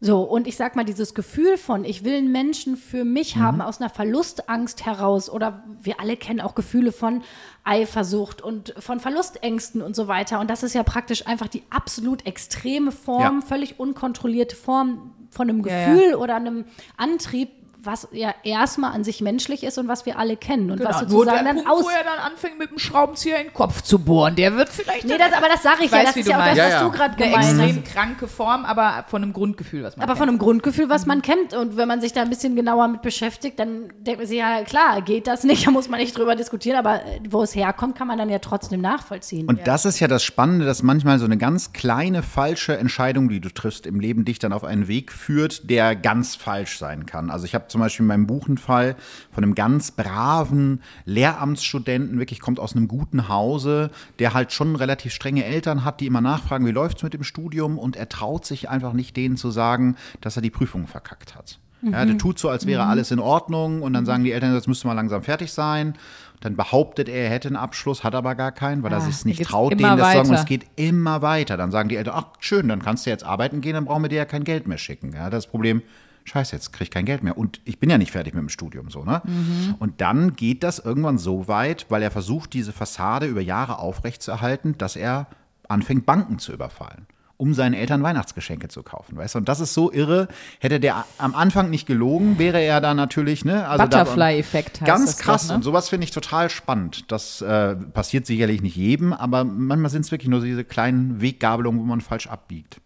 [0.00, 3.62] So, und ich sag mal, dieses Gefühl von, ich will einen Menschen für mich haben,
[3.62, 7.22] aus einer Verlustangst heraus, oder wir alle kennen auch Gefühle von
[7.64, 10.40] Eifersucht und von Verlustängsten und so weiter.
[10.40, 13.46] Und das ist ja praktisch einfach die absolut extreme Form, Ja.
[13.46, 16.66] völlig unkontrollierte Form von einem Ja, Gefühl oder einem
[16.98, 17.48] Antrieb,
[17.86, 21.10] was ja erstmal an sich menschlich ist und was wir alle kennen und was Genau,
[21.12, 21.84] nur der sozusagen dann Punkt, aus.
[21.84, 25.04] wo er dann anfängt, mit dem Schraubenzieher in den Kopf zu bohren, der wird vielleicht
[25.04, 26.44] Nee, das, aber das sage ich, Ich ja, weiß, das wie ist du ja auch
[26.44, 26.62] das, meinst.
[26.64, 26.84] was Ja, ja.
[26.84, 27.76] du gerade eine gemeint hast.
[27.76, 31.22] extrem kranke Form, aber von einem Grundgefühl, was man Aber von einem Grundgefühl, was man
[31.22, 31.54] kennt.
[31.54, 34.62] Und wenn man sich da ein bisschen genauer mit beschäftigt, dann denkt man sich, ja
[34.64, 37.96] klar, geht das nicht, da muss man nicht drüber diskutieren, aber äh, wo es herkommt,
[37.96, 39.46] kann man dann ja trotzdem nachvollziehen.
[39.48, 43.40] Und das ist ja das Spannende, dass manchmal so eine ganz kleine falsche Entscheidung, die
[43.40, 47.30] du triffst im Leben, dich dann auf einen Weg führt, der ganz falsch sein kann.
[47.30, 48.94] Also ich habe zum Beispiel in meinem Buch einen Fall
[49.32, 55.12] von einem ganz braven Lehramtsstudenten, wirklich kommt aus einem guten Hause, der halt schon relativ
[55.12, 57.78] strenge Eltern hat, die immer nachfragen, wie läuft's mit dem Studium?
[57.78, 61.58] Und er traut sich einfach nicht, denen zu sagen, dass er die Prüfung verkackt hat.
[61.82, 64.68] Ja, der tut so, als wäre alles in Ordnung und dann sagen die Eltern, jetzt
[64.68, 65.94] müsste mal langsam fertig sein.
[66.40, 69.18] Dann behauptet er, er hätte einen Abschluss, hat aber gar keinen, weil er Ah, sich
[69.18, 70.18] dann nicht traut, denen das zu sagen.
[70.20, 70.40] Und weiter.
[70.40, 71.56] es geht immer weiter.
[71.58, 74.08] Dann sagen die Eltern, ach schön, dann kannst du jetzt arbeiten gehen, dann brauchen wir
[74.08, 75.12] dir ja kein Geld mehr schicken.
[75.14, 75.82] Ja, das Problem,
[76.24, 77.36] scheiße, jetzt krieg ich kein Geld mehr.
[77.38, 79.22] Und ich bin ja nicht fertig mit dem Studium so, ne?
[79.24, 79.74] Mhm.
[79.78, 84.76] Und dann geht das irgendwann so weit, weil er versucht, diese Fassade über Jahre aufrechtzuerhalten,
[84.78, 85.26] dass er
[85.68, 87.06] anfängt, Banken zu überfallen.
[87.36, 89.38] Um seinen Eltern Weihnachtsgeschenke zu kaufen, weißt du?
[89.40, 90.28] Und das ist so irre.
[90.60, 93.66] Hätte der am Anfang nicht gelogen, wäre er da natürlich, ne?
[93.68, 95.48] Also Butterfly-Effekt heißt Ganz das doch, krass.
[95.48, 95.56] ne?
[95.56, 97.10] Und sowas finde ich total spannend.
[97.10, 101.80] Das äh, passiert sicherlich nicht jedem, aber manchmal sind es wirklich nur diese kleinen Weggabelungen,
[101.80, 102.80] wo man falsch abbiegt.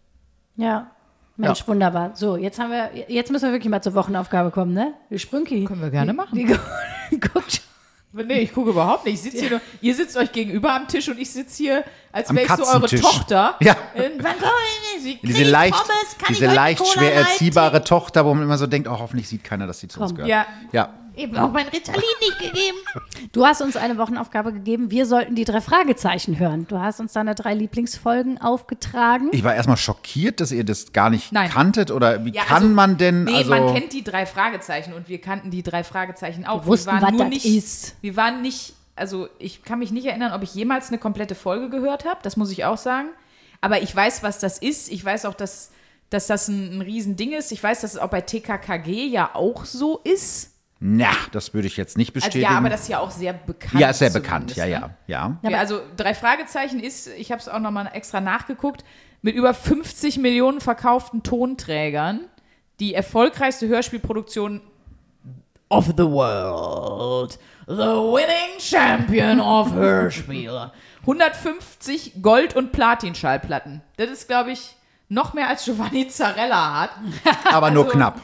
[0.55, 0.87] ja.
[1.39, 1.67] Mensch, Ja.
[1.67, 2.11] wunderbar.
[2.15, 4.93] So, jetzt haben wir, jetzt müssen wir wirklich mal zur Wochenaufgabe kommen, ne?
[5.15, 5.63] Sprünki.
[5.65, 6.37] Können wir gerne machen.
[6.37, 6.45] Die,
[7.11, 7.61] die guckt
[8.11, 9.15] Nee, ich gucke überhaupt nicht.
[9.15, 12.33] Ich sitze hier nur, ihr sitzt euch gegenüber am Tisch und ich sitze hier, als
[12.33, 12.87] wäre ich so eure.
[12.87, 13.55] Tochter.
[13.61, 13.75] Ja.
[13.95, 14.33] Wann
[14.99, 18.97] Sie Diese leicht, Pommes, diese leicht schwer erziehbare Tochter, wo man immer so denkt, oh,
[18.97, 20.17] hoffentlich sieht keiner, dass sie zu uns Komm.
[20.17, 20.29] gehört.
[20.29, 20.45] Ja.
[20.71, 20.89] ja.
[21.19, 22.77] Eben auch mein Ritalin nicht gegeben.
[23.31, 24.89] Du hast uns eine Wochenaufgabe gegeben.
[24.89, 26.65] Wir sollten die drei Fragezeichen hören.
[26.67, 29.29] Du hast uns deine drei Lieblingsfolgen aufgetragen.
[29.33, 31.49] Ich war erstmal schockiert, dass ihr das gar nicht Nein.
[31.51, 31.91] kanntet.
[31.91, 33.25] Oder wie Ja, kann also, man denn?
[33.25, 36.63] Nee, also, man kennt die drei Fragezeichen und wir kannten die drei Fragezeichen auch.
[36.63, 37.95] Wir wussten, waren was nur das nicht, ist.
[38.01, 41.69] Wir waren nicht, also ich kann mich nicht erinnern, ob ich jemals eine komplette Folge
[41.69, 43.09] gehört habe, das muss ich auch sagen.
[43.61, 44.89] Aber ich weiß, was das ist.
[44.91, 45.71] Ich weiß auch, dass,
[46.09, 47.51] dass das ein, ein Riesending ist.
[47.51, 50.48] Ich weiß, dass es auch bei TKKG ja auch so ist.
[50.79, 52.51] Na, das würde ich jetzt nicht Also bestätigen.
[52.51, 53.79] ja, aber das ist ja auch sehr bekannt.
[53.81, 54.51] ja, ist sehr bekannt.
[54.51, 54.95] zumindest, Ja, ne?
[55.07, 55.49] ja, ja.
[55.51, 58.83] Ja, also drei Fragezeichen ist, ich habe es auch nochmal extra nachgeguckt,
[59.21, 62.21] mit über 50 Millionen verkauften Tonträgern
[62.79, 64.61] die erfolgreichste Hörspielproduktion
[65.67, 67.37] of the world.
[67.67, 70.71] The winning champion of Hörspiel.
[71.01, 73.81] 150 Gold- und Platin-Schallplatten.
[73.97, 74.75] Das ist, glaube ich,
[75.09, 76.89] noch mehr als Giovanni Zarella hat.
[77.51, 78.21] Aber nur Also- knapp.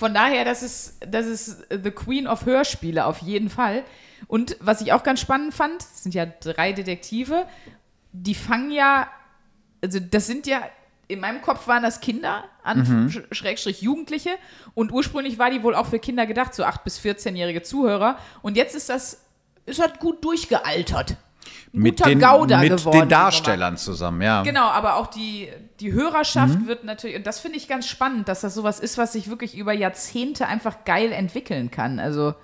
[0.00, 3.84] Von daher, das ist, das ist The Queen of Hörspiele auf jeden Fall.
[4.28, 7.44] Und was ich auch ganz spannend fand, es sind ja drei Detektive,
[8.12, 9.08] die fangen ja,
[9.84, 10.62] also das sind ja,
[11.06, 14.30] in meinem Kopf waren das Kinder, an Sch- Schrägstrich Jugendliche.
[14.72, 18.16] Und ursprünglich war die wohl auch für Kinder gedacht, so 8- bis 14-jährige Zuhörer.
[18.40, 19.20] Und jetzt ist das,
[19.66, 21.16] ist halt gut durchgealtert.
[21.72, 22.98] Mit den, Gauder mit geworden.
[23.00, 23.08] den.
[23.08, 24.42] Darstellern zusammen, ja.
[24.42, 25.48] Genau, aber auch die,
[25.78, 29.12] die Hörerschaft wird natürlich, und das finde ich ganz spannend, dass das sowas ist, was
[29.12, 32.00] sich wirklich über Jahrzehnte einfach geil entwickeln kann.
[32.00, 32.34] Also,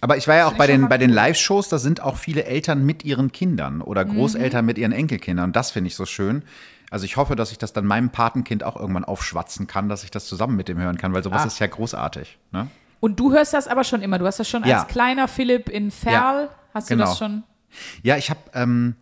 [0.00, 1.10] Aber ich war ja auch bei den, bei den.
[1.10, 4.14] Live-Shows, da sind auch viele Eltern mit ihren Kindern oder Mhm.
[4.14, 5.46] Großeltern mit ihren Enkelkindern.
[5.46, 6.44] Und das finde ich so schön.
[6.90, 10.10] Also ich hoffe, dass ich das dann meinem Patenkind auch irgendwann aufschwatzen kann, dass ich
[10.12, 11.46] das zusammen mit dem hören kann, weil sowas Ah.
[11.46, 12.38] ist ja großartig.
[12.52, 12.68] Ne?
[13.00, 14.20] und du hörst das aber schon immer.
[14.20, 14.80] Du hast das schon Ja.
[14.82, 17.06] als kleiner Philipp in Ferl, hast du genau.
[17.06, 17.42] das schon?
[18.02, 18.96] Ja, ich habe, ähm,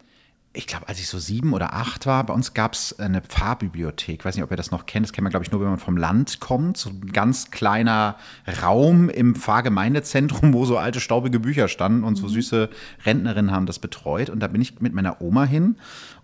[0.53, 4.19] ich glaube, als ich so sieben oder acht war, bei uns gab es eine Pfarrbibliothek.
[4.19, 5.07] Ich weiß nicht, ob ihr das noch kennt.
[5.07, 6.77] Das kennt man, glaube ich, nur, wenn man vom Land kommt.
[6.77, 8.17] So ein ganz kleiner
[8.61, 12.69] Raum im Pfarrgemeindezentrum, wo so alte, staubige Bücher standen und so süße
[13.07, 14.29] Rentnerinnen haben das betreut.
[14.29, 15.77] Und da bin ich mit meiner Oma hin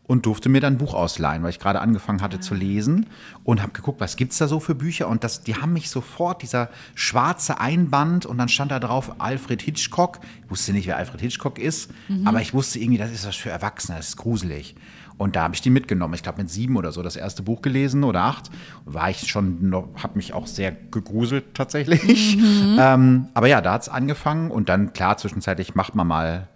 [0.06, 3.06] und durfte mir dann ein Buch ausleihen, weil ich gerade angefangen hatte zu lesen
[3.44, 6.42] und habe geguckt, was gibt's da so für Bücher und das, die haben mich sofort,
[6.42, 10.20] dieser schwarze Einband und dann stand da drauf Alfred Hitchcock.
[10.44, 11.90] Ich wusste nicht, wer Alfred Hitchcock ist,
[12.24, 14.76] aber ich wusste irgendwie, das ist was für Erwachsene, das ist gruselig.
[15.18, 16.12] Und da habe ich die mitgenommen.
[16.14, 18.50] Ich glaube, mit sieben oder so das erste Buch gelesen oder acht.
[18.84, 22.38] War ich schon noch, habe mich auch sehr gegruselt tatsächlich.
[22.78, 26.48] Ähm, aber ja, da hat's angefangen und dann, klar, zwischenzeitlich macht man mal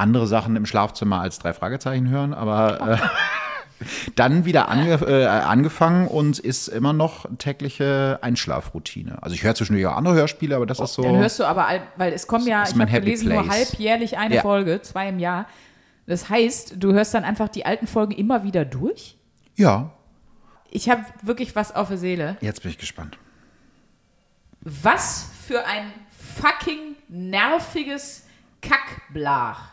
[0.00, 3.84] andere Sachen im Schlafzimmer als drei Fragezeichen hören, aber äh,
[4.16, 9.22] dann wieder ange äh, angefangen und ist immer noch tägliche Einschlafroutine.
[9.22, 11.02] Also ich höre zwischendurch auch andere Hörspiele, aber das ist so.
[11.02, 13.54] Dann hörst du aber, weil es kommen ja, ich habe gelesen, nur Place.
[13.68, 14.42] halbjährlich eine Ja.
[14.42, 15.46] Folge, zwei im Jahr.
[16.06, 19.16] Das heißt, du hörst dann einfach die alten Folgen immer wieder durch?
[19.56, 19.90] ja.
[20.70, 22.36] ich habe wirklich was auf der Seele.
[22.40, 23.18] Jetzt bin ich gespannt.
[24.62, 25.92] Was für ein
[26.40, 28.24] fucking nerviges
[28.60, 29.69] Kackblach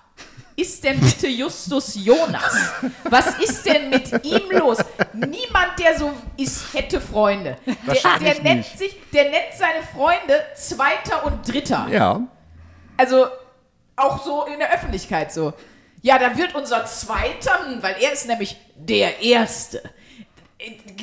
[0.57, 2.73] ist denn bitte Justus Jonas?
[3.03, 4.79] Was ist denn mit ihm los?
[5.13, 7.57] Niemand, der so ist, hätte Freunde.
[7.65, 8.77] Der, der nennt nicht.
[8.77, 11.87] sich, der nennt seine Freunde Zweiter und Dritter.
[11.91, 12.21] Ja.
[12.97, 13.27] Also
[13.95, 15.53] auch so in der Öffentlichkeit so.
[16.01, 19.83] Ja, da wird unser Zweiter, hm, weil er ist nämlich der Erste.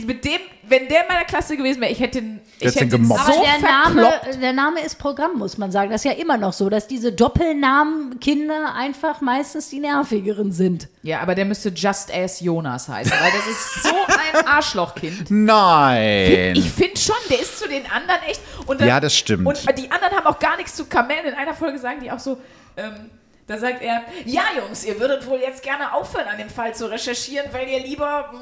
[0.05, 3.21] Mit dem, wenn der in meiner Klasse gewesen wäre, ich hätte ihn, ich hätte gemobbt.
[3.21, 5.91] Aber so der Name, der Name ist Programm, muss man sagen.
[5.91, 10.89] Das ist ja immer noch so, dass diese Doppelnamen Kinder einfach meistens die nervigeren sind.
[11.03, 15.31] Ja, aber der müsste Just As Jonas heißen, weil das ist so ein Arschlochkind.
[15.31, 16.55] Nein.
[16.57, 18.41] Ich finde schon, der ist zu den anderen echt.
[18.67, 19.47] Und Ja, das stimmt.
[19.47, 21.27] Und die anderen haben auch gar nichts zu Kamellen.
[21.27, 22.39] In einer Folge sagen die auch so,
[22.77, 23.11] ähm,
[23.47, 26.91] da sagt er, ja Jungs, ihr würdet wohl jetzt gerne aufhören, an dem Fall zu
[26.91, 28.39] recherchieren, weil ihr lieber, hm,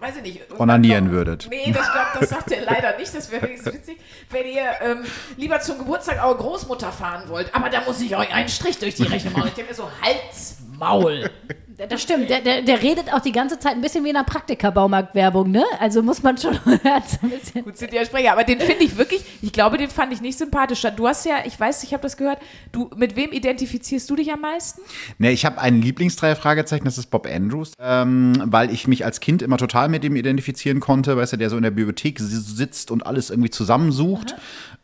[0.00, 0.60] weiß ich nicht.
[0.60, 1.46] Onanieren würdet.
[1.50, 3.98] Nee, das, glaub, das sagt er leider nicht, das wäre wenigstens witzig.
[4.30, 5.04] Wenn ihr ähm,
[5.36, 8.94] lieber zum Geburtstag eure Großmutter fahren wollt, aber da muss ich euch einen Strich durch
[8.94, 9.48] die Rechnung machen.
[9.48, 11.30] Ich denke mir so, Hals, Maul.
[11.88, 12.28] Das stimmt.
[12.28, 15.62] Der, der, der redet auch die ganze Zeit ein bisschen wie in einer Praktika-Baumarkt-Werbung, ne?
[15.78, 17.62] Also muss man schon ein bisschen.
[17.62, 20.36] Gut sind die Sprecher, aber den finde ich wirklich, ich glaube, den fand ich nicht
[20.36, 20.82] sympathisch.
[20.96, 22.40] Du hast ja, ich weiß, ich habe das gehört,
[22.72, 24.80] du, mit wem identifizierst du dich am meisten?
[25.18, 29.20] Ne, ich habe einen Lieblingsdrei Fragezeichen, das ist Bob Andrews, ähm, weil ich mich als
[29.20, 32.26] Kind immer total mit ihm identifizieren konnte, weißt du, der so in der Bibliothek si-
[32.56, 34.34] sitzt und alles irgendwie zusammensucht.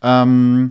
[0.01, 0.70] Ähm,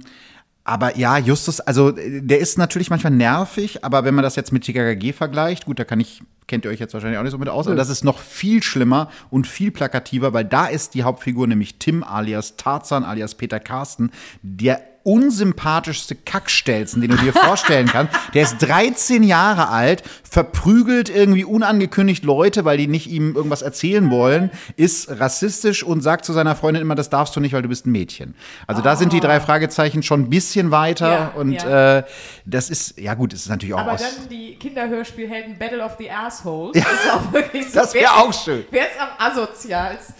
[0.66, 4.52] aber ja, Justus, also äh, der ist natürlich manchmal nervig, aber wenn man das jetzt
[4.52, 7.38] mit TKKG vergleicht, gut, da kann ich, kennt ihr euch jetzt wahrscheinlich auch nicht so
[7.38, 11.04] mit aus, aber das ist noch viel schlimmer und viel plakativer, weil da ist die
[11.04, 14.12] Hauptfigur nämlich Tim alias Tarzan alias Peter Carsten,
[14.42, 18.14] der unsympathischste Kackstelzen, den du dir vorstellen kannst.
[18.34, 24.10] Der ist 13 Jahre alt, verprügelt irgendwie unangekündigt Leute, weil die nicht ihm irgendwas erzählen
[24.10, 27.70] wollen, ist rassistisch und sagt zu seiner Freundin immer, das darfst du nicht, weil du
[27.70, 28.36] bist ein Mädchen.
[28.68, 31.98] Also da sind die drei Fragezeichen schon ein bisschen weiter Ja, und ja.
[32.00, 32.04] äh,
[32.46, 36.10] das ist, ja gut, es ist natürlich auch Aber dann die Kinderhörspielhelden Battle of the
[36.10, 36.74] Assholes.
[36.74, 37.80] Das ist auch wirklich so.
[37.80, 38.64] Das wär wer- auch schön.
[38.72, 40.16] Wer ist am asozialsten?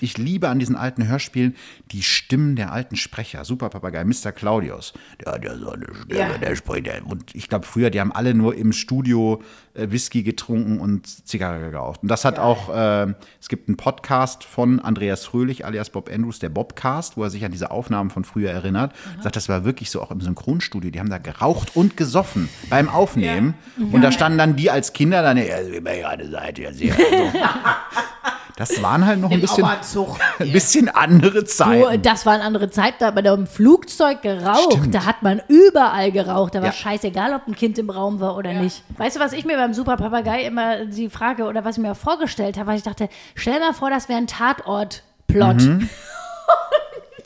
[0.00, 1.56] Ich liebe an diesen alten Hörspielen
[1.92, 3.44] die Stimmen der alten Sprecher.
[3.44, 4.32] Super Papagei, Mr.
[4.32, 4.92] Claudius.
[5.24, 6.38] Der hat ja so eine Stimme, Ja.
[6.38, 6.86] der spricht.
[6.86, 9.42] ja- Und ich glaube, früher, die haben alle nur im Studio
[9.74, 12.02] äh, Whisky getrunken und Zigarre geraucht.
[12.02, 16.40] Und das hat auch, äh, es gibt einen Podcast von Andreas Fröhlich, alias Bob Andrews,
[16.40, 18.92] der Bobcast, wo er sich an diese Aufnahmen von früher erinnert.
[19.22, 20.90] Sagt, das war wirklich so auch im Synchronstudio.
[20.90, 23.54] Die haben da geraucht und gesoffen beim Aufnehmen.
[23.92, 26.94] Und da standen dann die als Kinder dann, ja, wie bei gerade seid ihr sehr.
[26.94, 27.00] So.
[28.60, 29.64] Das waren halt noch ein bisschen,
[30.38, 32.02] ein bisschen andere Du, Zeiten.
[32.02, 34.70] das waren andere Zeiten, da hat man im Flugzeug geraucht.
[34.72, 34.94] Stimmt.
[34.94, 36.54] Da hat man überall geraucht.
[36.54, 36.72] Da war Ja.
[36.74, 38.60] scheißegal, ob ein Kind im Raum war oder Ja.
[38.60, 38.82] nicht.
[38.98, 41.94] Weißt du, was ich mir beim Super Papagei immer die Frage oder was ich mir
[41.94, 45.56] vorgestellt habe, weil ich dachte, stell mal vor, das wäre ein Tatort-Plot.
[45.62, 45.88] Mhm.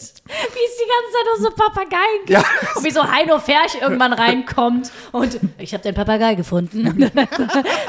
[0.00, 2.30] Wie es die ganze Zeit um so Papageien geht.
[2.36, 2.44] Ja.
[2.76, 7.10] Und wie so Heino Ferch irgendwann reinkommt und ich habe den Papagei gefunden.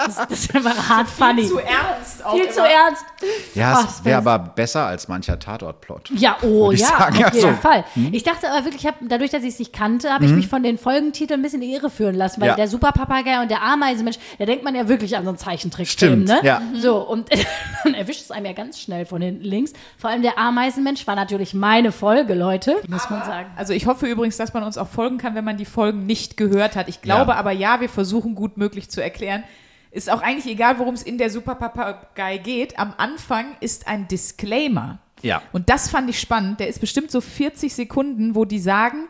[0.06, 1.48] Das, das ist einfach hart funny.
[1.48, 2.52] Zu ernst auch Viel immer.
[2.54, 3.06] zu ernst.
[3.54, 6.12] Ja, Oh, es wäre aber besser als mancher Tatort-Plot.
[6.16, 7.84] Ja, oh ja, sagen, auf jeden also, Fall.
[8.12, 10.48] Ich dachte aber wirklich, ich hab, dadurch, dass ich es nicht kannte, habe ich mich
[10.48, 12.56] von den Folgentiteln ein bisschen in die Irre führen lassen, weil Ja.
[12.56, 16.28] der Superpapagei und der Ameisenmensch, da denkt man ja wirklich an so einen Zeichentrickfilm, Stimmt,
[16.28, 16.40] ne?
[16.48, 16.62] ja.
[16.76, 17.30] So, und
[17.84, 19.74] dann erwischt es einem ja ganz schnell von hinten links.
[19.98, 23.50] Vor allem der Ameisenmensch war natürlich meine Folge, Leute, muss man sagen.
[23.56, 26.38] Also ich hoffe übrigens, dass man uns auch folgen kann, wenn man die Folgen nicht
[26.38, 26.88] gehört hat.
[26.90, 27.38] Ich glaube Ja.
[27.38, 29.44] aber ja, wir versuchen gut möglich zu erklären.
[29.92, 32.78] Ist auch eigentlich egal, worum es in der Super Papagei geht.
[32.78, 35.00] Am Anfang ist ein Disclaimer.
[35.22, 35.42] Ja.
[35.54, 36.60] Und das fand ich spannend.
[36.60, 39.08] Der ist bestimmt so 40 Sekunden, wo die sagen,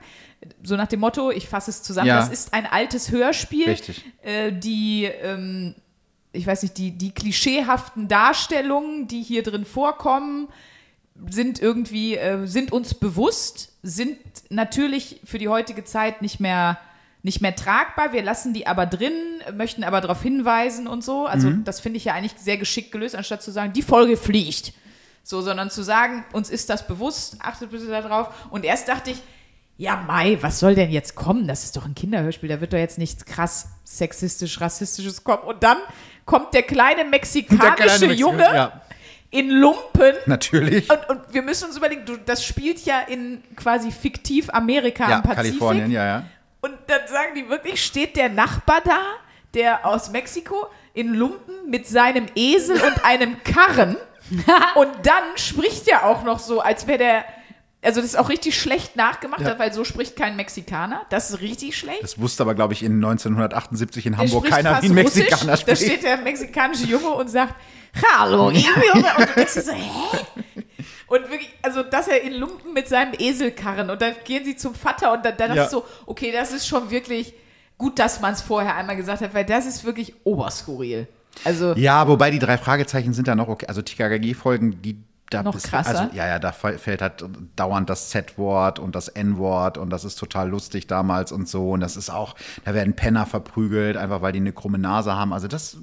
[0.61, 2.17] so nach dem Motto, ich fasse es zusammen, Ja.
[2.19, 3.65] das ist ein altes Hörspiel.
[3.67, 4.05] Richtig.
[4.21, 5.73] Äh, die, ähm,
[6.31, 10.47] ich weiß nicht, die, die klischeehaften Darstellungen, die hier drin vorkommen,
[11.29, 14.17] sind irgendwie, äh, sind uns bewusst, sind
[14.49, 16.77] natürlich für die heutige Zeit nicht mehr,
[17.23, 18.13] nicht mehr tragbar.
[18.13, 19.13] Wir lassen die aber drin,
[19.55, 21.25] möchten aber darauf hinweisen und so.
[21.25, 24.73] Also das finde ich ja eigentlich sehr geschickt gelöst, anstatt zu sagen, die Folge fliegt.
[25.23, 28.29] So, sondern zu sagen, uns ist das bewusst, achtet bitte darauf.
[28.51, 29.21] Und erst dachte ich,
[29.77, 31.47] ja, Mai, was soll denn jetzt kommen?
[31.47, 35.43] Das ist doch ein Kinderhörspiel, da wird doch jetzt nichts krass sexistisch, rassistisches kommen.
[35.43, 35.77] Und dann
[36.25, 38.81] kommt der kleine mexikanische Junge Ja,
[39.35, 40.13] in Lumpen.
[40.25, 40.89] natürlich.
[40.89, 45.15] Und, und wir müssen uns überlegen, du, das spielt ja in quasi fiktiv Amerika Ja,
[45.17, 45.59] am Pazifik.
[45.59, 46.23] Kalifornien, ja, ja.
[46.61, 48.99] Und dann sagen die wirklich, steht der Nachbar da,
[49.53, 53.97] der aus Mexiko, in Lumpen mit seinem Esel und einem Karren.
[54.75, 57.25] und dann spricht er auch noch so, als wäre der
[57.85, 59.57] Also das ist auch richtig schlecht nachgemacht, Ja.
[59.59, 61.05] weil so spricht kein Mexikaner.
[61.09, 62.03] Das ist richtig schlecht.
[62.03, 65.23] Das wusste aber, glaube ich, in 1978 in Hamburg keiner, wie ein Russisch.
[65.23, 65.81] Mexikaner Da spricht.
[65.83, 67.53] steht der mexikanische Junge und sagt,
[68.17, 68.91] Hallo, ich will.
[69.17, 70.19] Und du denkst dir so, hä?
[71.07, 74.73] Und wirklich, also, dass er in Lumpen mit seinem Eselkarren und dann gehen sie zum
[74.75, 75.63] Vater und dann, dann Ja.
[75.65, 77.33] ich so, okay, das ist schon wirklich
[77.77, 81.07] gut, dass man es vorher einmal gesagt hat, weil das ist wirklich oberskurril.
[81.43, 83.67] Also, Ja, wobei die drei Fragezeichen sind da noch okay.
[83.67, 84.97] Also TKKG-Folgen, die
[85.31, 86.01] da Noch bis- krasser?
[86.01, 90.15] Also, ja, ja, da fällt halt dauernd das Z-Wort und das N-Wort und das ist
[90.17, 91.71] total lustig damals und so.
[91.71, 95.33] Und das ist auch, da werden Penner verprügelt, einfach weil die eine krumme Nase haben.
[95.33, 95.77] Also das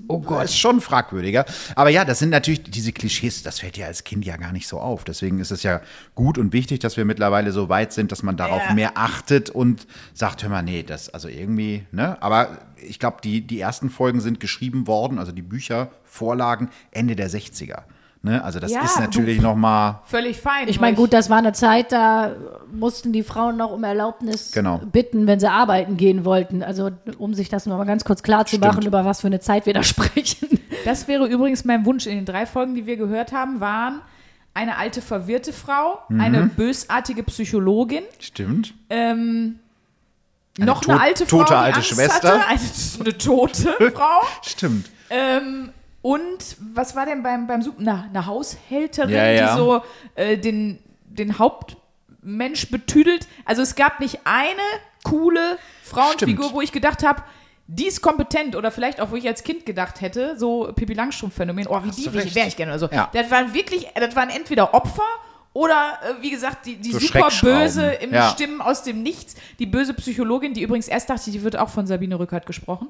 [0.45, 1.45] ist schon fragwürdiger.
[1.75, 4.69] Aber ja, das sind natürlich diese Klischees, das fällt ja als Kind ja gar nicht
[4.69, 5.03] so auf.
[5.05, 5.81] Deswegen ist es ja
[6.15, 8.75] gut und wichtig, dass wir mittlerweile so weit sind, dass man darauf Ja.
[8.75, 12.17] mehr achtet und sagt, hör mal, nee, das, also irgendwie, ne?
[12.23, 17.17] Aber ich glaube, die, die ersten Folgen sind geschrieben worden, also die Bücher, Vorlagen, Ende
[17.17, 17.83] der 60er.
[18.25, 18.43] Ne?
[18.45, 20.69] Also das Ja, ist natürlich noch mal völlig fein.
[20.69, 22.31] Ich meine, gut, das war eine Zeit, da
[22.73, 24.79] mussten die Frauen noch um Erlaubnis Genau.
[24.79, 26.63] bitten, wenn sie arbeiten gehen wollten.
[26.63, 28.65] Also, um sich das noch mal ganz kurz klar zu Stimmt.
[28.65, 30.61] machen, über was für eine Zeit wir da sprechen.
[30.85, 34.01] Das wäre übrigens mein Wunsch in den drei Folgen, die wir gehört haben, waren
[34.55, 36.21] eine alte verwirrte Frau, Mhm.
[36.21, 38.75] eine bösartige Psychologin, Stimmt.
[38.91, 39.59] ähm,
[40.59, 42.39] Eine noch eine alte Frau, tote die alte Angst Schwester.
[42.39, 42.61] Hatte, eine,
[43.01, 44.21] eine tote Frau.
[44.43, 44.91] Stimmt.
[45.11, 45.71] ähm,
[46.03, 47.85] und was war denn beim, beim Suchen?
[47.85, 49.53] Na, eine Haushälterin, Ja, ja.
[49.53, 49.83] die so
[50.17, 53.27] äh, den, den Hauptmensch betüdelt.
[53.45, 54.61] Also es gab nicht eine
[55.05, 56.55] coole Frauenfigur, Stimmt.
[56.57, 57.23] wo ich gedacht habe,
[57.69, 61.67] die ist kompetent oder vielleicht auch, wo ich als Kind gedacht hätte, so Pippi Langstrumpf-Phänomen,
[61.69, 62.89] oh, wie Hast die wäre ich gerne oder so.
[62.89, 63.09] Ja.
[63.13, 65.05] Das waren wirklich, das waren entweder Opfer
[65.53, 68.29] oder, äh, wie gesagt, die, die So super böse im Ja.
[68.31, 71.87] Stimmen aus dem Nichts, die böse Psychologin, die übrigens erst dachte, die wird auch von
[71.87, 72.89] Sabine Rückert gesprochen.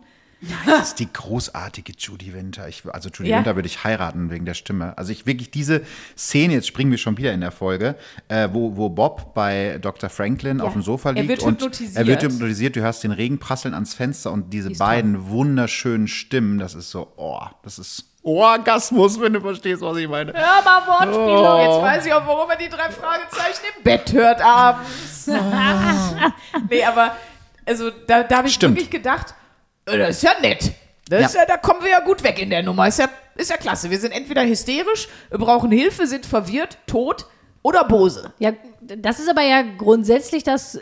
[0.67, 2.69] Das ist die großartige Judy Winter.
[2.69, 3.39] Ich, also Judy Ja.
[3.39, 4.97] Winter würde ich heiraten wegen der Stimme.
[4.99, 5.83] Also ich wirklich diese
[6.17, 7.97] Szene, jetzt springen wir schon wieder in der Folge,
[8.29, 10.11] äh, wo, wo Bob bei Dr.
[10.11, 11.97] Franklin auf dem Sofa Er liegt wird und hypnotisiert.
[11.97, 16.09] er wird hypnotisiert, du hörst den Regen prasseln ans Fenster und diese ist beiden wunderschönen
[16.09, 20.33] Stimmen, das ist so, oh, das ist Orgasmus, wenn du verstehst, was ich meine.
[20.33, 21.25] Hör mal, Wortspiele.
[21.25, 21.61] Oh.
[21.61, 25.27] Jetzt weiß ich auch, warum man die drei Fragezeichen im Bett hört abends.
[26.71, 27.17] nee, aber
[27.67, 28.77] also da, da habe ich Stimmt.
[28.77, 29.35] wirklich gedacht,
[29.85, 30.73] das ist ja nett.
[31.09, 31.41] Das Ja.
[31.41, 32.89] ja, da kommen wir ja gut weg in der Nummer.
[32.89, 33.91] Ist ja, ist ja klasse.
[33.91, 37.27] Wir sind entweder hysterisch, brauchen Hilfe, sind verwirrt, tot
[37.63, 38.33] oder bose.
[38.39, 40.81] Ja, das ist aber ja grundsätzlich das,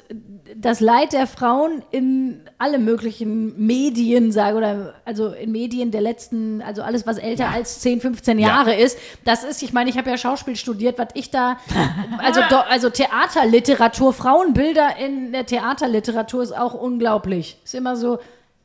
[0.57, 6.63] das Leid der Frauen in alle möglichen Medien, sage oder also in Medien der letzten,
[6.63, 8.99] also alles, was älter als 10, 15 Jahre ist.
[9.25, 11.59] Das ist, ich meine, ich habe ja Schauspiel studiert, was ich da,
[12.19, 17.59] also, also Theaterliteratur, Frauenbilder in der Theaterliteratur ist auch unglaublich.
[17.63, 18.19] Ist immer so,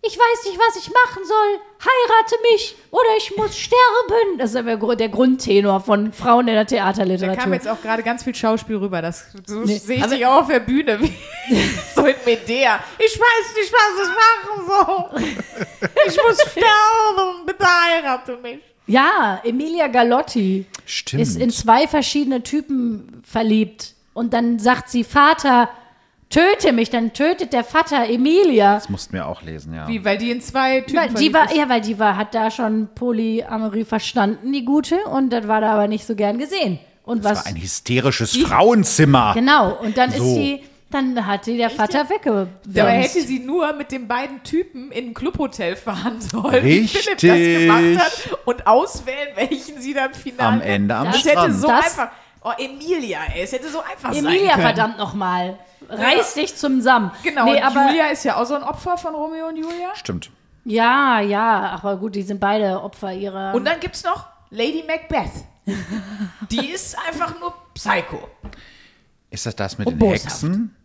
[0.07, 1.59] ich weiß nicht, was ich machen soll.
[1.79, 4.37] Heirate mich oder ich muss sterben.
[4.37, 7.53] Das ist aber der Grundtenor von Frauen in der Da kam Theaterliteratur.
[7.53, 9.01] jetzt auch gerade ganz viel Schauspiel rüber.
[9.01, 10.99] Das so Nee, sehe ich dich auch auf der Bühne.
[11.01, 11.11] Wie,
[11.95, 12.79] so in Medea.
[12.99, 15.89] Ich weiß nicht, was ich machen soll.
[16.07, 17.45] Ich muss sterben.
[17.45, 18.59] Bitte heirate mich.
[18.87, 21.21] Ja, Emilia Galotti Stimmt.
[21.23, 23.93] ist in zwei verschiedene Typen verliebt.
[24.13, 25.69] Und dann sagt sie, Vater,
[26.35, 26.89] töte mich.
[26.89, 28.75] Dann tötet der Vater Emilia.
[28.75, 29.87] das mussten wir auch lesen, ja.
[29.87, 31.55] Wie, weil die in zwei Typen Weil die war, ist.
[31.57, 34.97] ja, weil die war, hat da schon Polyamorie verstanden, die Gute.
[35.05, 36.79] Und das war da aber nicht so gern gesehen.
[37.03, 37.45] Und Das was?
[37.45, 39.33] war ein hysterisches Frauenzimmer.
[39.35, 39.73] Genau.
[39.81, 40.23] Und dann So.
[40.23, 42.51] ist sie, dann hat sie der Vater weggewürzt.
[42.65, 47.17] Dabei hätte sie nur mit den beiden Typen in ein Clubhotel fahren sollen, wie Philipp
[47.17, 47.59] das Richtig.
[47.67, 51.37] gemacht hat und auswählen, welchen sie dann final Am Ende am Das Strand.
[51.39, 52.11] hätte so Das- einfach.
[52.47, 54.61] Oh, Emilia, ey, es hätte so einfach sein Emilia, können.
[54.61, 55.57] verdammt nochmal.
[55.89, 57.11] Reiß dich zusammen.
[57.23, 59.95] Genau, Nee, und aber, Julia ist ja auch so ein Opfer von Romeo und Julia.
[59.95, 60.29] Stimmt.
[60.63, 63.53] Ja, ja, aber gut, die sind beide Opfer ihrer.
[63.53, 65.31] Und dann gibt's noch Lady Macbeth.
[66.49, 68.27] Die ist einfach nur Psycho.
[69.29, 70.23] Ist das das mit Und den boshaft.
[70.25, 70.75] Hexen?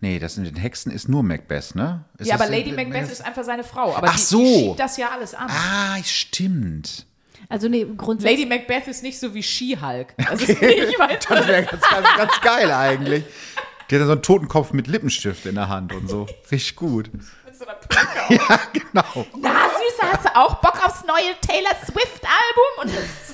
[0.00, 2.04] Nee, das mit den Hexen ist nur Macbeth, ne?
[2.18, 3.96] Ist ja, aber Lady in- Macbeth ist einfach seine Frau.
[3.96, 4.38] Aber Ach die, so.
[4.40, 5.48] die schiebt das ja alles an.
[5.48, 7.06] Ah, stimmt.
[7.48, 8.40] Also nee, grundsätzlich.
[8.40, 10.14] Lady Macbeth ist nicht so wie She-Hulk.
[10.18, 10.60] Das ist nicht,
[10.98, 13.24] weißt du, Das wäre ganz, ganz, ganz geil eigentlich.
[13.90, 16.26] Die hat ja so einen Totenkopf mit Lippenstift in der Hand und so.
[16.50, 17.10] Richtig gut.
[17.12, 17.22] mit
[17.56, 18.34] so einer Perücke.
[18.48, 19.26] Ja, genau.
[19.40, 22.82] Na, Süße, hast du auch Bock aufs neue Taylor Swift-Album?
[22.82, 23.25] Und das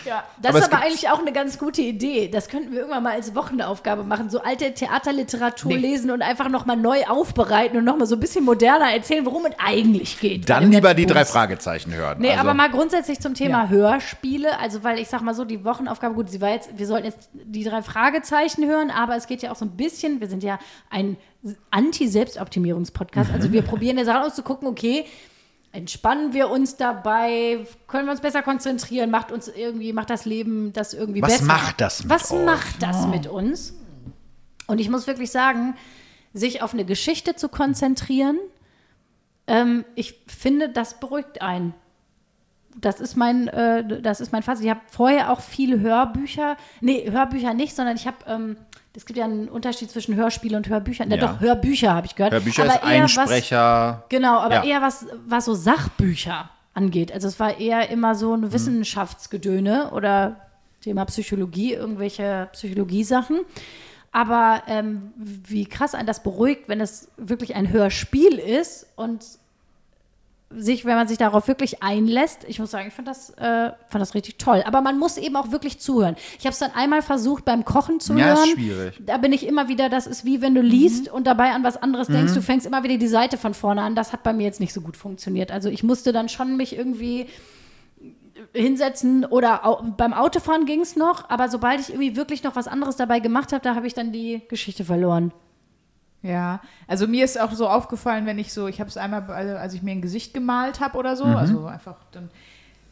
[0.06, 0.24] Ja.
[0.42, 2.28] Das Aber ist aber eigentlich auch eine ganz gute Idee.
[2.28, 4.32] Das könnten wir irgendwann mal als Wochenaufgabe machen.
[4.32, 5.78] So alte Theaterliteratur Nee.
[5.78, 9.54] lesen und einfach nochmal neu aufbereiten und nochmal so ein bisschen moderner erzählen, worum es
[9.64, 10.50] eigentlich geht.
[10.50, 11.22] Dann lieber die drei.
[11.26, 12.18] Fragezeichen hören.
[12.20, 13.70] Nee, also, aber mal grundsätzlich zum Thema Ja.
[13.70, 14.60] Hörspiele.
[14.60, 17.30] Also, weil ich sag mal so, die Wochenaufgabe, gut, sie war jetzt, wir sollten jetzt
[17.34, 20.58] die drei Fragezeichen hören, aber es geht ja auch so ein bisschen, wir sind ja
[20.90, 21.16] ein
[21.70, 23.32] Anti-Selbstoptimierungs-Podcast.
[23.34, 25.06] Also, wir probieren ja Sachen auszugucken, okay,
[25.72, 30.74] entspannen wir uns dabei, können wir uns besser konzentrieren, macht uns irgendwie, macht das Leben
[30.74, 31.46] das irgendwie Was besser.
[31.46, 32.46] macht das mit Was euch?
[32.46, 33.74] macht das mit uns?
[34.68, 35.76] Und ich muss wirklich sagen,
[36.34, 38.38] sich auf eine Geschichte zu konzentrieren,
[39.48, 41.74] ähm, ich finde, das beruhigt einen.
[42.80, 44.64] Das ist mein, äh, das ist mein Fazit.
[44.66, 48.58] Ich habe vorher auch viele Hörbücher, nee, Hörbücher nicht, sondern ich habe, ähm,
[48.96, 51.10] es gibt ja einen Unterschied zwischen Hörspiel und Hörbüchern.
[51.10, 51.28] Ja, Ja.
[51.28, 52.34] doch, Hörbücher habe ich gehört.
[52.34, 54.04] Hörbücher Aber ist eher was- Einsprecher.
[54.10, 54.64] Genau, aber Ja.
[54.64, 57.12] eher was, was so Sachbücher angeht.
[57.12, 58.44] Also es war eher immer so Mhm.
[58.46, 60.38] ein Wissenschaftsgedöne oder
[60.82, 63.42] Thema Psychologie, irgendwelche Psychologiesachen.
[64.12, 69.24] Aber ähm, wie krass einen das beruhigt, wenn es wirklich ein Hörspiel ist und
[70.58, 74.02] sich, wenn man sich darauf wirklich einlässt, ich muss sagen, ich fand das, äh, fand
[74.02, 74.64] das richtig toll.
[74.66, 76.16] Aber man muss eben auch wirklich zuhören.
[76.40, 78.38] Ich habe es dann einmal versucht, beim Kochen zu Ja, hören.
[78.44, 79.02] ist schwierig.
[79.06, 81.78] Da bin ich immer wieder, das ist wie wenn du liest und dabei an was
[81.78, 83.96] anderes denkst, du fängst immer wieder die Seite von vorne an.
[83.96, 85.52] Das hat bei mir jetzt nicht so gut funktioniert.
[85.52, 87.28] Also ich musste dann schon mich irgendwie
[88.54, 92.68] hinsetzen oder au beim Autofahren ging es noch, aber sobald ich irgendwie wirklich noch was
[92.68, 95.32] anderes dabei gemacht habe, da habe ich dann die Geschichte verloren.
[96.24, 99.56] Ja, also mir ist auch so aufgefallen, wenn ich so, ich habe es einmal, also
[99.58, 101.18] als ich mir ein Gesicht gemalt habe oder Mhm.
[101.18, 102.30] so, also einfach dann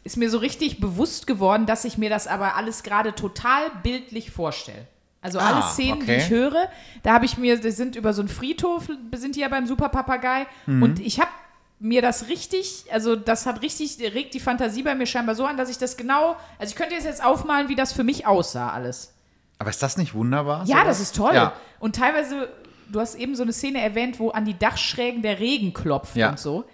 [0.02, 4.30] ist mir so richtig bewusst geworden, dass ich mir das aber alles gerade total bildlich
[4.30, 4.86] vorstelle.
[5.22, 6.16] Also alle Ah, Szenen, die okay.
[6.16, 6.68] ich höre,
[7.02, 10.46] da habe ich mir, das sind über so einen Friedhof, sind die ja beim Superpapagei
[10.66, 10.82] Mhm.
[10.82, 11.30] und ich habe
[11.78, 15.56] mir das richtig, also das hat richtig, regt die Fantasie bei mir scheinbar so an,
[15.58, 18.70] dass ich das genau, also ich könnte jetzt jetzt aufmalen, wie das für mich aussah
[18.70, 19.14] alles.
[19.58, 20.60] Aber ist das nicht wunderbar?
[20.64, 20.86] Ja, sowas?
[20.86, 21.34] das ist toll.
[21.34, 21.52] Ja.
[21.78, 22.48] Und teilweise,
[22.90, 26.30] du hast eben so eine Szene erwähnt, wo an die Dachschrägen der Regen klopft Ja.
[26.30, 26.64] und so.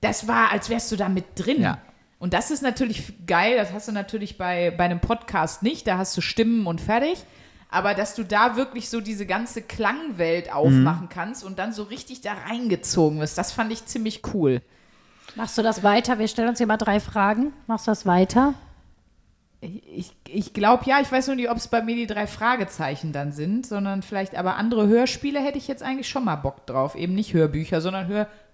[0.00, 1.62] Das war, als wärst du da mit drin.
[1.62, 1.78] Ja.
[2.18, 5.96] Und das ist natürlich geil, das hast du natürlich bei, bei einem Podcast nicht, da
[5.98, 7.18] hast du Stimmen und fertig.
[7.70, 12.20] Aber dass du da wirklich so diese ganze Klangwelt aufmachen kannst und dann so richtig
[12.20, 14.60] da reingezogen wirst, das fand ich ziemlich cool.
[15.36, 16.18] Machst du das weiter?
[16.18, 17.52] Wir stellen uns hier mal drei Fragen.
[17.68, 18.54] Machst du das weiter?
[19.62, 23.12] Ich, ich glaube ja, ich weiß nur nicht, ob es bei mir die drei Fragezeichen
[23.12, 26.94] dann sind, sondern vielleicht aber andere Hörspiele hätte ich jetzt eigentlich schon mal Bock drauf.
[26.94, 28.08] Eben nicht Hörbücher, sondern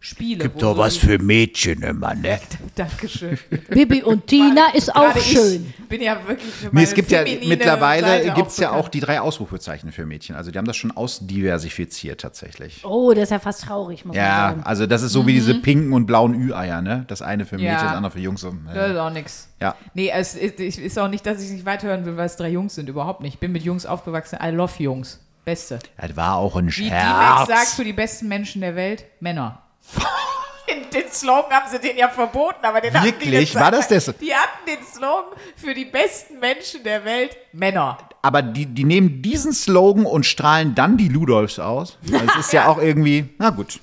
[0.06, 0.42] Hörspiele.
[0.44, 2.38] Gibt doch so was für Mädchen immer, ne?
[2.76, 3.36] Dankeschön.
[3.70, 5.72] Bibi und Tina ist auch schön.
[5.78, 8.88] Ich bin ja wirklich für Nee, meine es gibt ja mittlerweile gibt es ja auch
[8.88, 10.36] die drei Ausrufezeichen für Mädchen.
[10.36, 12.84] Also die haben das schon ausdiversifiziert tatsächlich.
[12.84, 14.62] Oh, das ist ja fast traurig, muss Ja, sagen.
[14.64, 17.04] also das ist so wie diese pinken und blauen Ü-Eier, ne?
[17.08, 17.76] Das eine für Mädchen, Mhm.
[17.78, 17.84] Ja.
[17.84, 18.44] das andere für Jungs.
[18.44, 19.48] Und, Das äh, ist auch nix.
[19.60, 19.74] ja.
[19.94, 22.74] Nee, es ist, ist auch nicht, dass ich nicht weiterhören will, weil es drei Jungs
[22.76, 22.88] sind.
[22.88, 23.34] Überhaupt nicht.
[23.34, 24.38] Ich bin mit Jungs aufgewachsen.
[24.42, 25.20] I love Jungs.
[25.44, 25.78] Beste.
[25.96, 27.46] Das war auch ein Wie die Scherz.
[27.48, 29.62] sagt für die besten Menschen der Welt, Männer.
[30.92, 33.54] Den, Slogan haben sie den ja verboten, aber den hatten die Wirklich?
[33.54, 37.98] War das so- Die hatten den Slogan für die besten Menschen der Welt, Männer.
[38.22, 41.98] Aber die, die nehmen diesen Slogan und strahlen dann die Ludolfs aus.
[42.04, 43.78] Es ist ja auch irgendwie, na gut.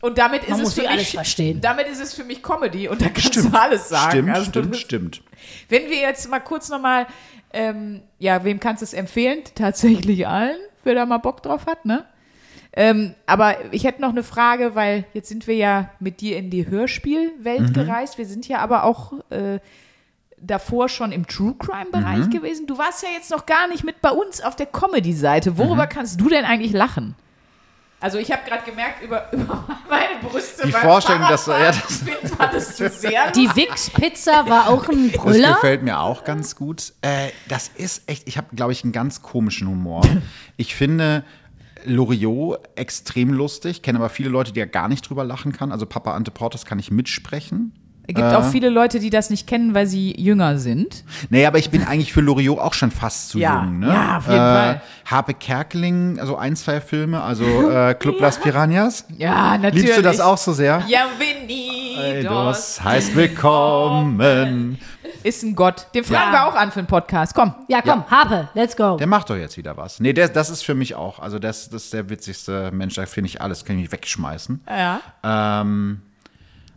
[0.00, 1.60] Und damit ist Man es muss für mich, verstehen.
[1.60, 3.54] Damit ist es für mich Comedy und da kannst Stimmt.
[3.54, 4.10] du alles sagen.
[4.10, 5.22] Stimmt, Also stimmt, das- stimmt.
[5.68, 7.06] Wenn wir jetzt mal kurz nochmal,
[7.52, 9.42] ähm, ja, wem kannst du es empfehlen?
[9.54, 12.06] Tatsächlich allen, wer da mal Bock drauf hat, ne?
[12.74, 16.48] Ähm, aber ich hätte noch eine Frage, weil jetzt sind wir ja mit dir in
[16.50, 17.72] die Hörspielwelt Mhm.
[17.74, 18.16] gereist.
[18.18, 19.58] Wir sind ja aber auch äh,
[20.38, 22.30] davor schon im True Crime-Bereich Mhm.
[22.30, 22.66] gewesen.
[22.66, 25.58] Du warst ja jetzt noch gar nicht mit bei uns auf der Comedy-Seite.
[25.58, 25.88] Worüber Mhm.
[25.90, 27.14] kannst du denn eigentlich lachen?
[28.00, 32.32] Also ich habe gerade gemerkt, über, über meine Brüste Die Vorstellung, dass- Fahrradfahren, ja, das-
[32.36, 35.52] fandest du sehr Die Wix-Pizza war auch ein Das Brüller.
[35.54, 36.94] gefällt mir auch ganz gut.
[37.02, 40.02] Äh, das ist echt, ich habe, glaube ich, einen ganz komischen Humor.
[40.56, 41.24] Ich finde
[41.84, 45.72] Loriot extrem lustig, kenne aber viele Leute, die ja gar nicht drüber lachen kann.
[45.72, 47.72] Also Papa Ante Portes kann ich mitsprechen.
[48.08, 51.04] Es gibt auch viele Leute, die das nicht kennen, weil sie jünger sind.
[51.30, 53.78] Nee, aber ich bin eigentlich für Loriot auch schon fast zu Ja, jung.
[53.78, 53.88] Ne?
[53.88, 54.82] ja, auf jeden äh, Fall.
[55.04, 59.06] Harpe Kerkeling, also ein, zwei Filme, also äh, Club Las Piranhas.
[59.18, 59.84] Ja, natürlich.
[59.84, 60.82] Liebst du das auch so sehr?
[60.88, 62.76] Ja, Venidos.
[62.76, 64.78] Das heißt willkommen.
[65.24, 65.86] Ist ein Gott.
[65.94, 66.44] Den fragen Ja.
[66.44, 67.34] wir auch an für einen Podcast.
[67.34, 67.54] Komm.
[67.68, 68.96] Ja, komm, Harpe, let's go.
[68.96, 70.00] Der macht doch jetzt wieder was.
[70.00, 71.18] Nee, der, das ist für mich auch.
[71.18, 74.60] Also das, das ist der witzigste Mensch, da finde ich alles, kann ich mich wegschmeißen.
[74.68, 75.00] Ja.
[75.22, 76.02] Ähm,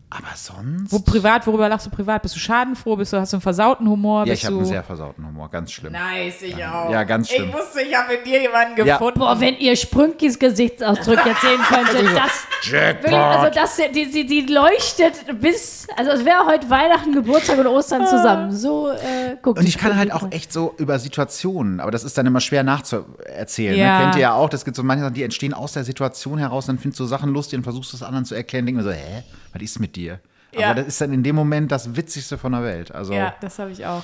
[0.10, 0.92] aber sonst.
[0.92, 2.22] Wo privat, worüber lachst du privat?
[2.22, 2.96] Bist du schadenfroh?
[2.96, 4.26] Bist du, hast du einen versauten Humor?
[4.26, 5.92] ja, Bist ich habe du einen sehr versauten Humor, ganz schlimm.
[5.94, 6.90] Nice, ich auch.
[6.92, 7.50] Ja, ganz schlimm.
[7.50, 8.98] Ich wusste, ich habe in dir jemanden Ja.
[8.98, 9.20] gefunden.
[9.20, 14.42] Boah, wenn ihr Sprünkis Gesichtsausdruck jetzt sehen könntet, das, wirklich, also das, die, die, die
[14.54, 18.52] leuchtet bis, also es wäre heute Weihnachten, Geburtstag und Ostern zusammen.
[18.52, 22.18] So, äh, guck Und ich kann halt auch echt so über Situationen, aber das ist
[22.18, 23.78] dann immer schwer nachzuerzählen.
[23.78, 23.98] Ja.
[23.98, 24.04] Ne?
[24.04, 26.68] Kennt ihr ja auch, das gibt so manche Sachen, die entstehen aus der Situation heraus,
[26.68, 29.24] dann findest du Sachen lustig und versuchst es anderen zu erklären, denkst mir so, hä,
[29.54, 30.20] was ist mit dir?
[30.54, 30.72] Ja.
[30.72, 32.94] Aber das ist dann in dem Moment das Witzigste von der Welt.
[32.94, 34.04] Also, Ja, ja, das habe ich auch.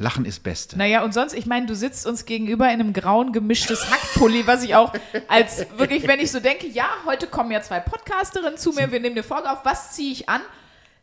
[0.00, 0.76] Lachen ist Beste.
[0.78, 4.62] Naja, und sonst, ich meine, du sitzt uns gegenüber in einem grauen gemischtes Hackpulli, was
[4.62, 4.92] ich auch
[5.28, 9.00] als wirklich, wenn ich so denke, ja, heute kommen ja zwei Podcasterinnen zu mir, wir
[9.00, 10.40] nehmen eine Folge auf, was ziehe ich an?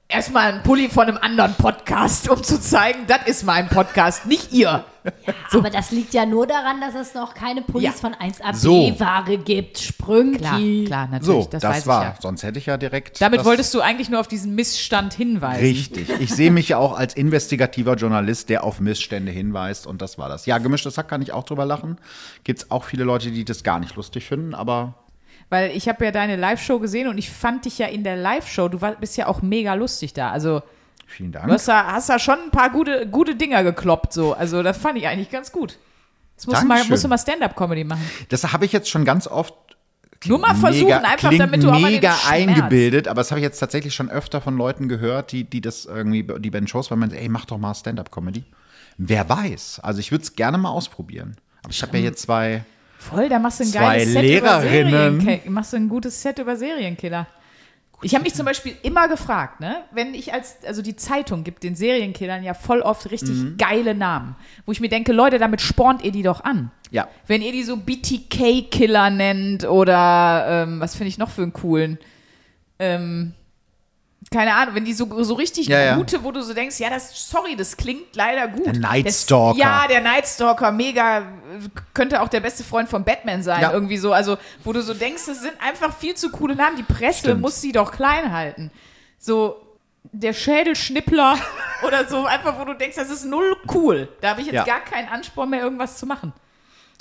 [0.10, 4.54] Erstmal ein Pulli von einem anderen Podcast, um zu zeigen, das ist mein Podcast, nicht
[4.54, 4.86] ihr.
[5.52, 7.92] Aber das liegt ja nur daran, dass es noch keine Pullis Ja.
[7.92, 9.00] von 1AB So.
[9.00, 9.78] Ware gibt.
[9.80, 10.38] Sprünki.
[10.38, 12.02] Klar, klar, natürlich, So, das, das, weiß war.
[12.04, 12.16] ich ja.
[12.22, 13.20] Sonst hätte ich ja direkt.
[13.20, 15.60] Damit wolltest du eigentlich nur auf diesen Missstand hinweisen.
[15.62, 16.10] Richtig.
[16.22, 20.30] Ich sehe mich ja auch als investigativer Journalist, der auf Missstände hinweist und das war
[20.30, 20.46] das.
[20.46, 21.98] Ja, gemischtes Hack kann ich auch drüber lachen.
[22.46, 24.94] Gibt es auch viele Leute, die das gar nicht lustig finden, aber
[25.50, 28.68] Weil ich habe ja deine Live-Show gesehen und ich fand dich ja in der Live-Show,
[28.68, 30.32] du war, bist ja auch mega lustig da.
[30.32, 30.62] Also
[31.06, 31.48] vielen Dank.
[31.48, 34.34] du hast da, hast da schon ein paar gute, gute Dinger gekloppt so.
[34.34, 35.78] Also das fand ich eigentlich ganz gut.
[36.36, 36.92] Jetzt musst du mal, Dankeschön.
[36.92, 38.10] musst du mal Stand-Up-Comedy machen.
[38.30, 39.54] Das habe ich jetzt schon ganz oft.
[40.26, 43.44] Nur mal versuchen, mega, einfach damit du auch mal mega eingebildet, aber das habe ich
[43.44, 46.90] jetzt tatsächlich schon öfter von Leuten gehört, die, die das irgendwie, die bei den Shows
[46.90, 48.44] waren, ey, mach doch mal Stand-up-Comedy.
[48.98, 49.80] Wer weiß?
[49.84, 51.38] Also ich würde es gerne mal ausprobieren.
[51.64, 52.66] Aber ich habe ja hier zwei.
[53.10, 54.90] Voll, da machst du ein Zwei geiles Set Lehrerinnen.
[55.16, 55.52] über Serienkiller.
[55.52, 57.28] Machst du ein gutes Set über Serienkiller.
[58.04, 61.64] Ich habe mich zum Beispiel immer gefragt, ne, wenn ich als, also die Zeitung gibt
[61.64, 63.58] den Serienkillern ja voll oft richtig Mhm.
[63.58, 64.36] geile Namen,
[64.68, 66.70] wo ich mir denke, Leute, damit spornt ihr die doch an.
[66.92, 67.08] Ja.
[67.26, 71.98] Wenn ihr die so BTK-Killer nennt oder ähm, was finde ich noch für einen coolen,
[72.78, 73.34] ähm,
[74.32, 75.96] keine Ahnung, wenn die so, so richtig Ja, ja.
[75.96, 78.66] gute, wo du so denkst, ja, das, sorry, das klingt leider gut.
[78.66, 79.58] Der Night Das- Stalker.
[79.58, 81.24] Ja, der Night Stalker, mega,
[81.94, 83.72] könnte auch der beste Freund von Batman sein, Ja.
[83.72, 84.12] irgendwie so.
[84.12, 86.76] Also, wo du so denkst, das sind einfach viel zu coole Namen.
[86.76, 87.42] Die Presse Stimmt.
[87.42, 88.70] muss sie doch klein halten.
[89.18, 89.62] So,
[90.12, 91.38] der Schädelschnippler
[91.88, 94.10] oder so, einfach, wo du denkst, das ist null cool.
[94.22, 94.64] Da habe ich jetzt Ja.
[94.66, 96.34] gar keinen Ansporn mehr, irgendwas zu machen.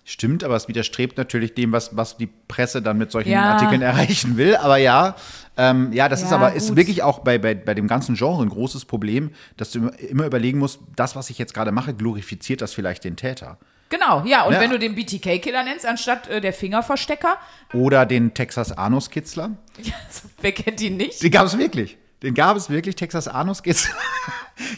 [0.09, 3.51] Stimmt, aber es widerstrebt natürlich dem, was, was die Presse dann mit solchen Ja.
[3.55, 4.55] Artikeln erreichen will.
[4.55, 5.17] Aber ja,
[5.57, 8.41] ähm, ja, das ist Ja, aber ist wirklich auch bei, bei, bei dem ganzen Genre
[8.45, 12.61] ein großes Problem, dass du immer, überlegen musst, das, was ich jetzt gerade mache, glorifiziert
[12.63, 13.59] das vielleicht den Täter.
[13.89, 14.45] Genau, ja.
[14.45, 14.61] Und Ja.
[14.61, 17.37] wenn du den BTK-Killer nennst, anstatt äh, der Fingerverstecker,
[17.73, 19.57] Oder den Texas Anuskitzler.
[20.41, 21.21] wer kennt ihn nicht?
[21.21, 21.99] Den gab es wirklich.
[22.23, 23.95] Den gab es wirklich, Texas Anuskitzler.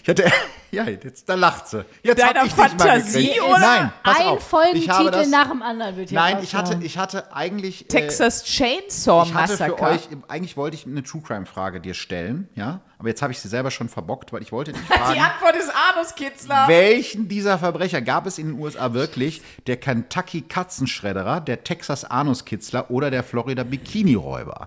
[0.03, 0.25] Ich hatte,
[0.73, 1.85] ja, jetzt, da lacht sie.
[2.03, 3.43] Jetzt Deiner ich mal Fantasie, gekriegt.
[3.43, 3.59] oder?
[3.61, 4.39] Nein, pass Ein auf.
[4.39, 7.83] Ich habe Folgentitel das, nach dem anderen wird hier Nein, ich hatte, ich hatte eigentlich.
[7.83, 9.83] äh, Texas Chainsaw Ich hatte für Massacre.
[9.83, 13.39] euch, eigentlich wollte ich eine True Crime Frage dir stellen, ja, aber jetzt habe ich
[13.39, 16.65] sie selber schon verbockt, weil ich wollte dich Die fragen, Antwort ist Anuskitzler.
[16.67, 19.43] welchen dieser Verbrecher gab es in den USA wirklich?
[19.69, 24.67] Der Kentucky Katzenschredderer, der Texas Anuskitzler oder der Florida Bikini-Räuber?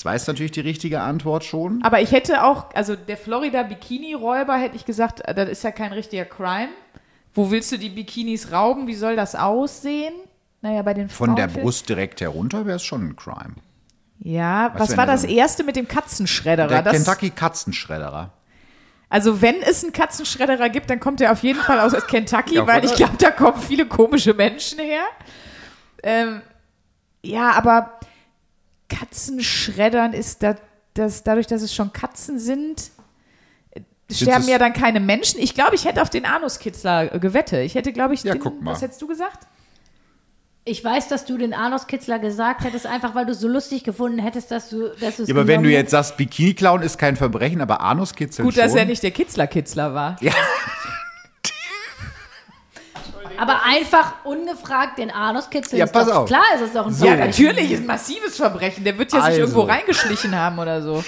[0.00, 1.82] Jetzt weißt du natürlich die richtige Antwort schon.
[1.82, 5.72] Aber ich hätte auch, also der Florida Bikini-Räuber hätte ich gesagt, äh, das ist ja
[5.72, 6.70] kein richtiger Crime.
[7.34, 8.86] Wo willst du die Bikinis rauben?
[8.86, 10.14] Wie soll das aussehen?
[10.62, 13.56] Naja, bei den Von Frauen der vielleicht- Brust direkt herunter wäre es schon ein Crime.
[14.20, 16.68] Ja, Was was war das erste mit dem Katzenschredderer?
[16.68, 18.32] Der Das, Kentucky Katzenschredderer.
[19.10, 22.66] also wenn es einen Katzenschredderer gibt, dann kommt er auf jeden Fall aus Kentucky, Ja,
[22.66, 25.02] weil ich glaube, da kommen viele komische Menschen her.
[26.02, 26.40] Ähm,
[27.22, 27.99] ja, aber
[28.90, 30.56] Katzenschreddern ist das,
[30.94, 32.90] das, dadurch, dass es schon Katzen sind,
[34.10, 35.40] sterben ja dann keine Menschen.
[35.40, 37.64] Ich glaube, ich hätte auf den Anuskitzler gewettet.
[37.64, 38.72] Ich hätte, glaube ich, Ja, den, guck mal.
[38.72, 39.46] was hättest du gesagt?
[40.64, 44.18] Ich weiß, dass du den Anuskitzler gesagt hättest, einfach weil du es so lustig gefunden
[44.18, 47.80] hättest, dass du dass Ja, aber wenn du jetzt sagst, Bikini-Clown ist kein Verbrechen, aber
[47.80, 48.64] Anuskitzeln Gut, schon.
[48.64, 50.16] dass er nicht der Kitzler-Kitzler war.
[50.20, 50.32] Ja,
[53.40, 55.78] Aber einfach ungefragt den Anus kitzeln.
[55.78, 56.26] Ja, ist pass doch, auf.
[56.28, 57.06] Klar ist es doch ein So.
[57.06, 58.84] Ja, natürlich, ist ein massives Verbrechen.
[58.84, 59.40] Der wird ja sich Also.
[59.40, 61.02] irgendwo reingeschlichen haben oder so.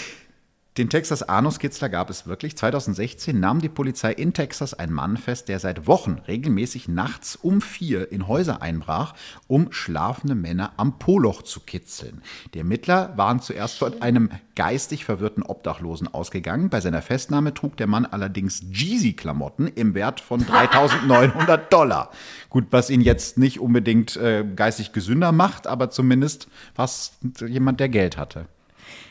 [0.78, 2.56] Den Texas Anuskitzler gab es wirklich.
[2.56, 7.60] 2016 nahm die Polizei in Texas einen Mann fest, der seit Wochen regelmäßig nachts um
[7.60, 9.12] vier in Häuser einbrach,
[9.48, 12.22] um schlafende Männer am Poloch zu kitzeln.
[12.54, 16.70] Die Ermittler waren zuerst von einem geistig verwirrten Obdachlosen ausgegangen.
[16.70, 22.10] Bei seiner Festnahme trug der Mann allerdings Jeezy-Klamotten im Wert von 3.900 Dollar.
[22.48, 27.90] Gut, was ihn jetzt nicht unbedingt äh, geistig gesünder macht, aber zumindest was jemand, der
[27.90, 28.46] Geld hatte.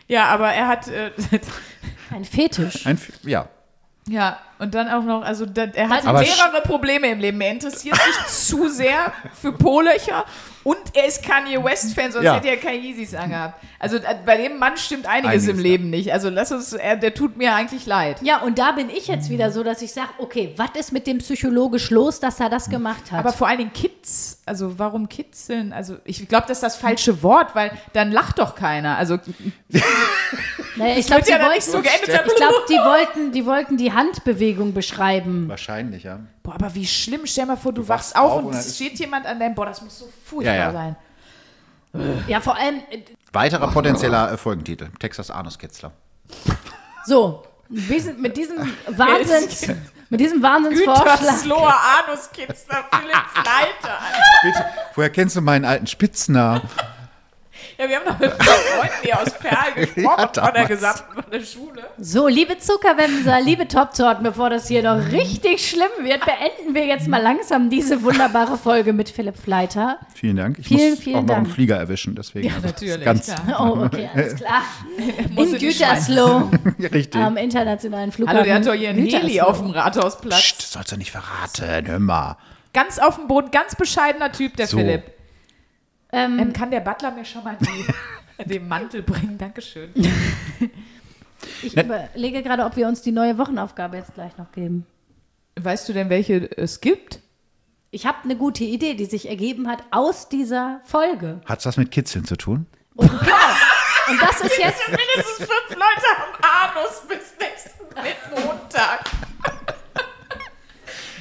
[0.08, 0.88] Ja, aber er hat.
[0.88, 1.12] Äh,
[2.12, 2.86] Ein Fetisch.
[2.86, 3.48] Ein, ja,
[4.08, 7.42] ja, und dann auch noch, also da, er hat mehrere Probleme im Leben.
[7.42, 10.24] Er interessiert sich zu sehr für Po-Löcher
[10.64, 12.36] und er ist Kanye West-Fan, sonst Ja.
[12.36, 13.60] hätte er keine Yeezys angehabt.
[13.80, 15.64] Also äh, bei dem Mann stimmt einiges, Einiges, im ja.
[15.64, 16.14] Leben nicht.
[16.14, 18.22] Also lass uns, er, der tut mir eigentlich leid.
[18.22, 21.08] Ja, und da bin ich jetzt wieder so, dass ich sage, okay, was ist mit
[21.08, 23.20] dem psychologisch los, dass er das gemacht hat?
[23.20, 25.74] Aber vor allen Dingen Kids, also warum kitzeln?
[25.74, 28.98] Also ich glaube, das ist das falsche Wort, weil dann lacht doch keiner.
[28.98, 29.18] Also
[30.76, 33.94] naja, ich glaube, ja die, so wollten, ich glaub, die, wollten, die wollten die
[34.52, 35.48] Handbewegung beschreiben.
[35.50, 36.20] wahrscheinlich, ja.
[36.44, 37.22] Boah, aber wie schlimm.
[37.26, 39.56] Stell mal vor, du, wachst wachst auf auf und und es steht jemand an deinem,
[39.56, 40.72] boah, das muss so furchtbar Ja, ja.
[40.74, 40.96] sein.
[42.28, 43.00] Ja, vor allem, äh,
[43.34, 45.92] Weiterer potenzieller äh, Folgentitel: Texas Anuskitzler.
[47.06, 49.68] so, wir sind mit diesem Wahnsinns,
[50.10, 51.20] Mit diesem Wahnsinnsvorschlag.
[51.20, 51.76] Gütersloher
[52.08, 53.98] Anuskitzler Philipp Fleiter.
[54.44, 56.62] Bitte, woher kennst du meinen alten Spitznamen?
[57.82, 61.32] Ja, wir haben noch mit Freunden hier aus Perl gesprochen, Ja, von der gesamten von
[61.32, 61.82] der Schule.
[61.98, 67.08] So, liebe Zuckerwämser, liebe Top-Torten, bevor das hier noch richtig schlimm wird, beenden wir jetzt
[67.08, 69.98] mal langsam diese wunderbare Folge mit Philipp Fleiter.
[70.14, 70.60] Vielen Dank.
[70.60, 71.46] Ich Vielen, muss vielen auch noch einen.
[71.48, 72.50] Flieger erwischen, deswegen.
[72.50, 73.60] Ja, also natürlich, Ganz klar.
[73.76, 74.62] Oh, okay, alles klar.
[75.36, 75.58] In.
[75.58, 76.52] Gütersloh,
[76.94, 77.16] richtig.
[77.16, 78.38] am internationalen Flughafen.
[78.38, 80.40] Hallo, der hat doch hier einen Heli auf dem Rathausplatz.
[80.40, 82.38] Psst, sollst du nicht verraten, hör mal.
[82.74, 84.78] Ganz auf dem Boden, ganz bescheidener Typ, der So.
[84.78, 85.04] Philipp.
[86.12, 89.38] Ähm, Ähm, kann der Butler mir schon mal die, den Mantel bringen?
[89.38, 89.92] Dankeschön.
[91.64, 94.86] ich überlege gerade, ob wir uns die neue Wochenaufgabe jetzt gleich noch geben.
[95.60, 97.20] Weißt du denn, welche es gibt?
[97.92, 101.42] Ich habe eine gute Idee, die sich ergeben hat aus dieser Folge.
[101.46, 102.66] Hat's was mit Kitzeln zu tun?
[102.96, 103.22] Und genau.
[104.10, 104.80] Und das ist jetzt.
[104.88, 109.10] Mindestens fünf Leute am Anus bis nächsten Montag.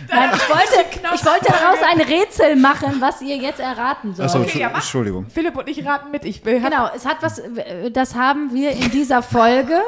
[0.08, 0.89] Nein, ich wollte,
[1.20, 4.28] ich wollte daraus ein Rätsel machen, was ihr jetzt erraten sollt.
[4.28, 4.76] Achso, ja, mach.
[4.76, 5.26] Entschuldigung.
[5.28, 6.24] Philipp und ich raten mit.
[6.24, 7.40] Ich will, Genau, es hat was,
[7.92, 9.80] das haben wir in dieser Folge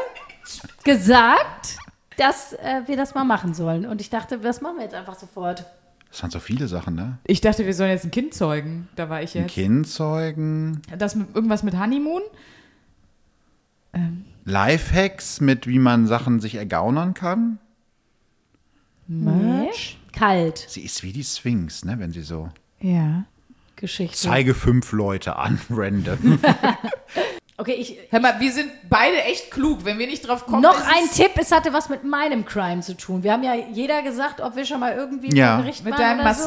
[0.84, 1.76] gesagt,
[2.16, 3.86] dass äh, wir das mal machen sollen.
[3.86, 5.64] Und ich dachte, das machen wir jetzt einfach sofort.
[6.10, 7.18] Das sind so viele Sachen, ne?
[7.24, 8.88] Ich dachte, wir sollen jetzt ein Kind zeugen.
[8.96, 9.54] Da war ich Ein jetzt.
[9.54, 12.22] Kind zeugen, Das mit, irgendwas mit Honeymoon?
[14.44, 17.58] Lifehacks mit, wie man Sachen sich ergaunern kann.
[19.06, 19.70] Nee.
[20.12, 20.64] Kalt.
[20.68, 21.96] Sie ist wie die Sphinx, ne?
[21.98, 22.50] Wenn sie so.
[22.80, 23.24] Ja.
[23.76, 24.16] Geschichte.
[24.16, 26.38] Zeige fünf Leute an, random.
[27.58, 29.84] Okay, ich, Hör mal, wir sind beide echt klug.
[29.84, 30.62] Wenn wir nicht drauf kommen.
[30.62, 33.22] noch ein Tipp, es hatte was mit meinem Crime zu tun.
[33.22, 35.56] Wir haben ja jeder gesagt, ob wir schon mal irgendwie Ja.
[35.56, 36.42] vor Gericht Mit deinem oder so.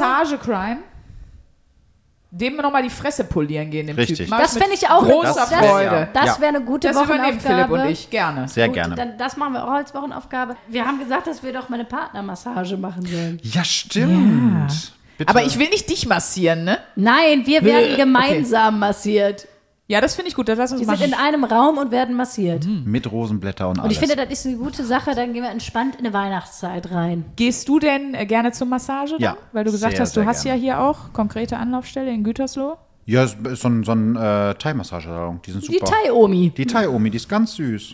[2.38, 4.18] Dem wir nochmal die Fresse polieren gehen, dem Richtig.
[4.18, 4.28] Typ.
[4.30, 6.10] Mach Das finde ich auch großer das, Freude.
[6.14, 6.40] Das Ja.
[6.42, 7.82] wäre eine gute Das übernehmen Philipp Wochenaufgabe.
[7.84, 8.48] und ich gerne.
[8.50, 8.96] Sehr Gut, gerne.
[8.96, 10.58] Dann, das machen wir auch als Wochenaufgabe.
[10.68, 13.40] Wir haben gesagt, dass wir doch mal eine Partnermassage machen sollen.
[13.42, 14.92] Ja, stimmt.
[15.18, 15.30] Bitte.
[15.30, 16.80] Aber ich will nicht dich massieren, ne?
[16.98, 17.96] Nein, wir werden okay.
[18.02, 19.48] gemeinsam massiert.
[19.88, 20.48] Ja, das finde ich gut.
[20.50, 21.04] Das lass uns sind machen.
[21.04, 22.66] in einem Raum und werden massiert.
[22.86, 23.86] Mit Rosenblätter und alles.
[23.86, 25.14] Und ich finde, das ist eine gute Sache.
[25.14, 27.24] Dann gehen wir entspannt in eine Weihnachtszeit rein.
[27.36, 29.12] Gehst du denn äh, gerne zur Massage?
[29.14, 29.22] Dann?
[29.22, 30.60] Ja, Weil du gesagt sehr, hast, du hast gerne.
[30.60, 32.78] ja hier auch konkrete Anlaufstelle in Gütersloh.
[33.06, 35.42] ja, es ist so ein, so ein äh, Thai-Massagesalon.
[35.46, 35.86] Die sind Die super.
[35.86, 36.50] Thai-Omi.
[36.58, 37.94] Die Thai-Omi, die ist ganz süß.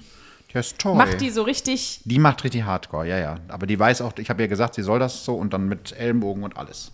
[0.54, 0.96] Die ist toll.
[0.96, 2.00] Macht die so richtig.
[2.06, 3.36] Die macht richtig Hardcore, ja, ja.
[3.50, 5.92] Aber die weiß auch, ich habe ihr gesagt, sie soll das so und dann mit
[5.98, 6.92] Ellenbogen und alles.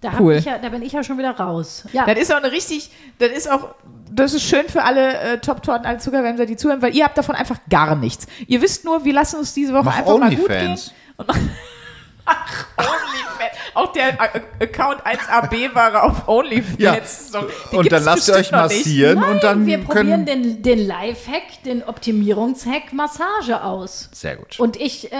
[0.00, 0.34] Da, Cool.
[0.36, 1.84] ich ja, da bin ich ja schon wieder raus.
[1.92, 3.74] Ja, Das ist auch eine richtig, das ist auch,
[4.10, 7.34] das ist schön für alle äh, Top-Torten, alle Zuckerwämser, die zuhören, weil ihr habt davon
[7.34, 8.26] einfach gar nichts.
[8.46, 10.78] Ihr wisst nur, wir lassen uns diese Woche Mach einfach mal gut gehen.
[11.18, 11.50] Und machen-
[12.24, 13.58] Ach, Onlyfans.
[13.74, 16.78] Auch der äh, Account 1AB-Ware auf OnlyFans.
[16.78, 16.96] Ja.
[17.04, 17.40] So,
[17.72, 20.26] die Und dann lasst ihr euch massieren und dann wir probieren können.
[20.26, 24.08] den, den Lifehack, den Optimierungshack Massage aus.
[24.12, 24.60] Sehr gut.
[24.60, 25.16] Und ich äh,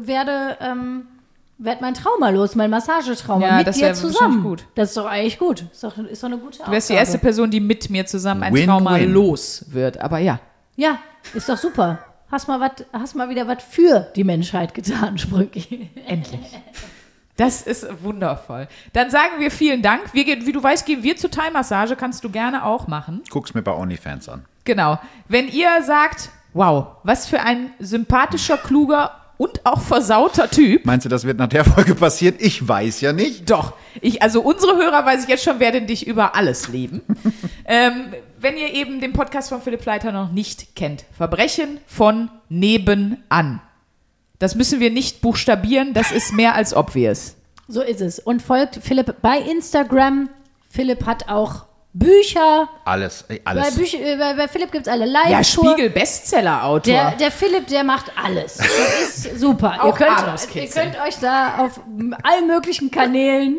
[0.00, 1.06] werde, ähm,
[1.58, 4.42] werd mein Trauma los, mein Massagetrauma Ja, mit das dir zusammen.
[4.42, 4.66] gut.
[4.74, 5.64] Das ist doch eigentlich gut.
[5.72, 8.42] Ist doch, ist doch eine gute Du wärst die erste Person, die mit mir zusammen
[8.42, 8.68] ein Win-win.
[8.68, 9.98] Trauma los wird.
[10.00, 10.40] Aber ja.
[10.76, 10.98] Ja,
[11.32, 11.98] ist doch super.
[12.30, 15.90] Hast mal, wat, hast mal wieder was für die Menschheit getan, Sprünki.
[16.06, 16.40] Endlich.
[17.36, 18.68] Das ist wundervoll.
[18.92, 20.12] Dann sagen wir vielen Dank.
[20.14, 21.96] Wir gehen, wie du weißt, gehen wir zur Thai-Massage.
[21.96, 23.22] Kannst du gerne auch machen.
[23.30, 24.44] Guck's mir bei OnlyFans an.
[24.64, 24.98] Genau.
[25.28, 30.84] Wenn ihr sagt, wow, was für ein sympathischer, kluger und auch versauter Typ.
[30.84, 32.36] Meinst du, das wird nach der Folge passieren?
[32.38, 33.50] Ich weiß ja nicht.
[33.50, 37.02] Doch, ich, also unsere Hörer, weiß ich jetzt schon, werden dich über alles lieben.
[37.64, 43.60] ähm, wenn ihr eben den Podcast von Philipp Leiter noch nicht kennt, Verbrechen von nebenan.
[44.38, 47.36] Das müssen wir nicht buchstabieren, das ist mehr als obvious.
[47.66, 48.18] So ist es.
[48.18, 50.28] Und folgt Philipp bei Instagram.
[50.68, 51.64] Philipp hat auch
[51.94, 52.68] Bücher.
[52.84, 53.76] Alles, ey, Bei, alles.
[53.76, 56.80] Büch, äh, bei, bei Philipp gibt es alle Ja, live Spiegel Bestseller-Autor.
[56.92, 58.58] Der, der Philipp, der macht alles.
[58.58, 59.78] Das ist super.
[59.84, 61.80] ihr, könnt, ihr könnt euch da auf
[62.22, 63.56] allen möglichen Kanälen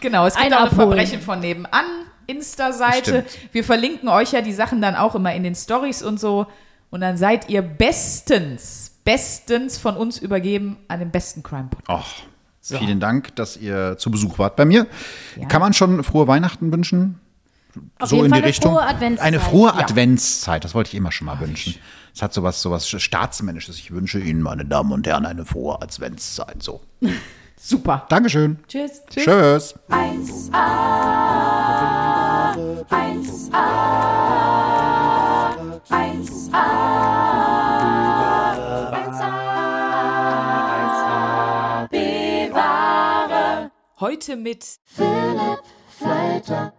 [0.00, 0.88] Genau, es gibt auch eine abholen.
[0.88, 1.84] Verbrechen von nebenan
[2.26, 3.24] Insta-Seite.
[3.52, 6.46] Wir verlinken euch ja die Sachen dann auch immer in den Stories und so.
[6.90, 11.88] Und dann seid ihr bestens, bestens von uns übergeben an den besten Crime-Podcast.
[11.88, 14.86] Oh, Vielen Dank, dass ihr zu Besuch wart bei mir.
[15.48, 17.18] Kann man schon frohe Weihnachten wünschen?
[17.98, 18.72] Auf so jeden in die eine Richtung.
[18.72, 19.26] frohe Adventszeit.
[19.26, 19.78] Eine frohe Ja.
[19.78, 21.74] Adventszeit, das wollte ich immer schon mal wünschen.
[22.14, 23.78] Es hat sowas, sowas Staatsmännisches.
[23.78, 26.62] Ich wünsche Ihnen, meine Damen und Herren, eine frohe Adventszeit.
[26.62, 26.80] So.
[27.56, 28.06] Super.
[28.08, 28.58] Dankeschön.
[28.68, 29.02] Tschüss.
[29.08, 29.74] Tschüss.
[29.88, 30.52] 1A,
[32.90, 33.62] 1A,
[35.88, 36.58] 1A,
[40.52, 43.70] 1A, bewahre
[44.00, 45.62] Heute mit Philipp
[45.98, 46.72] Falter.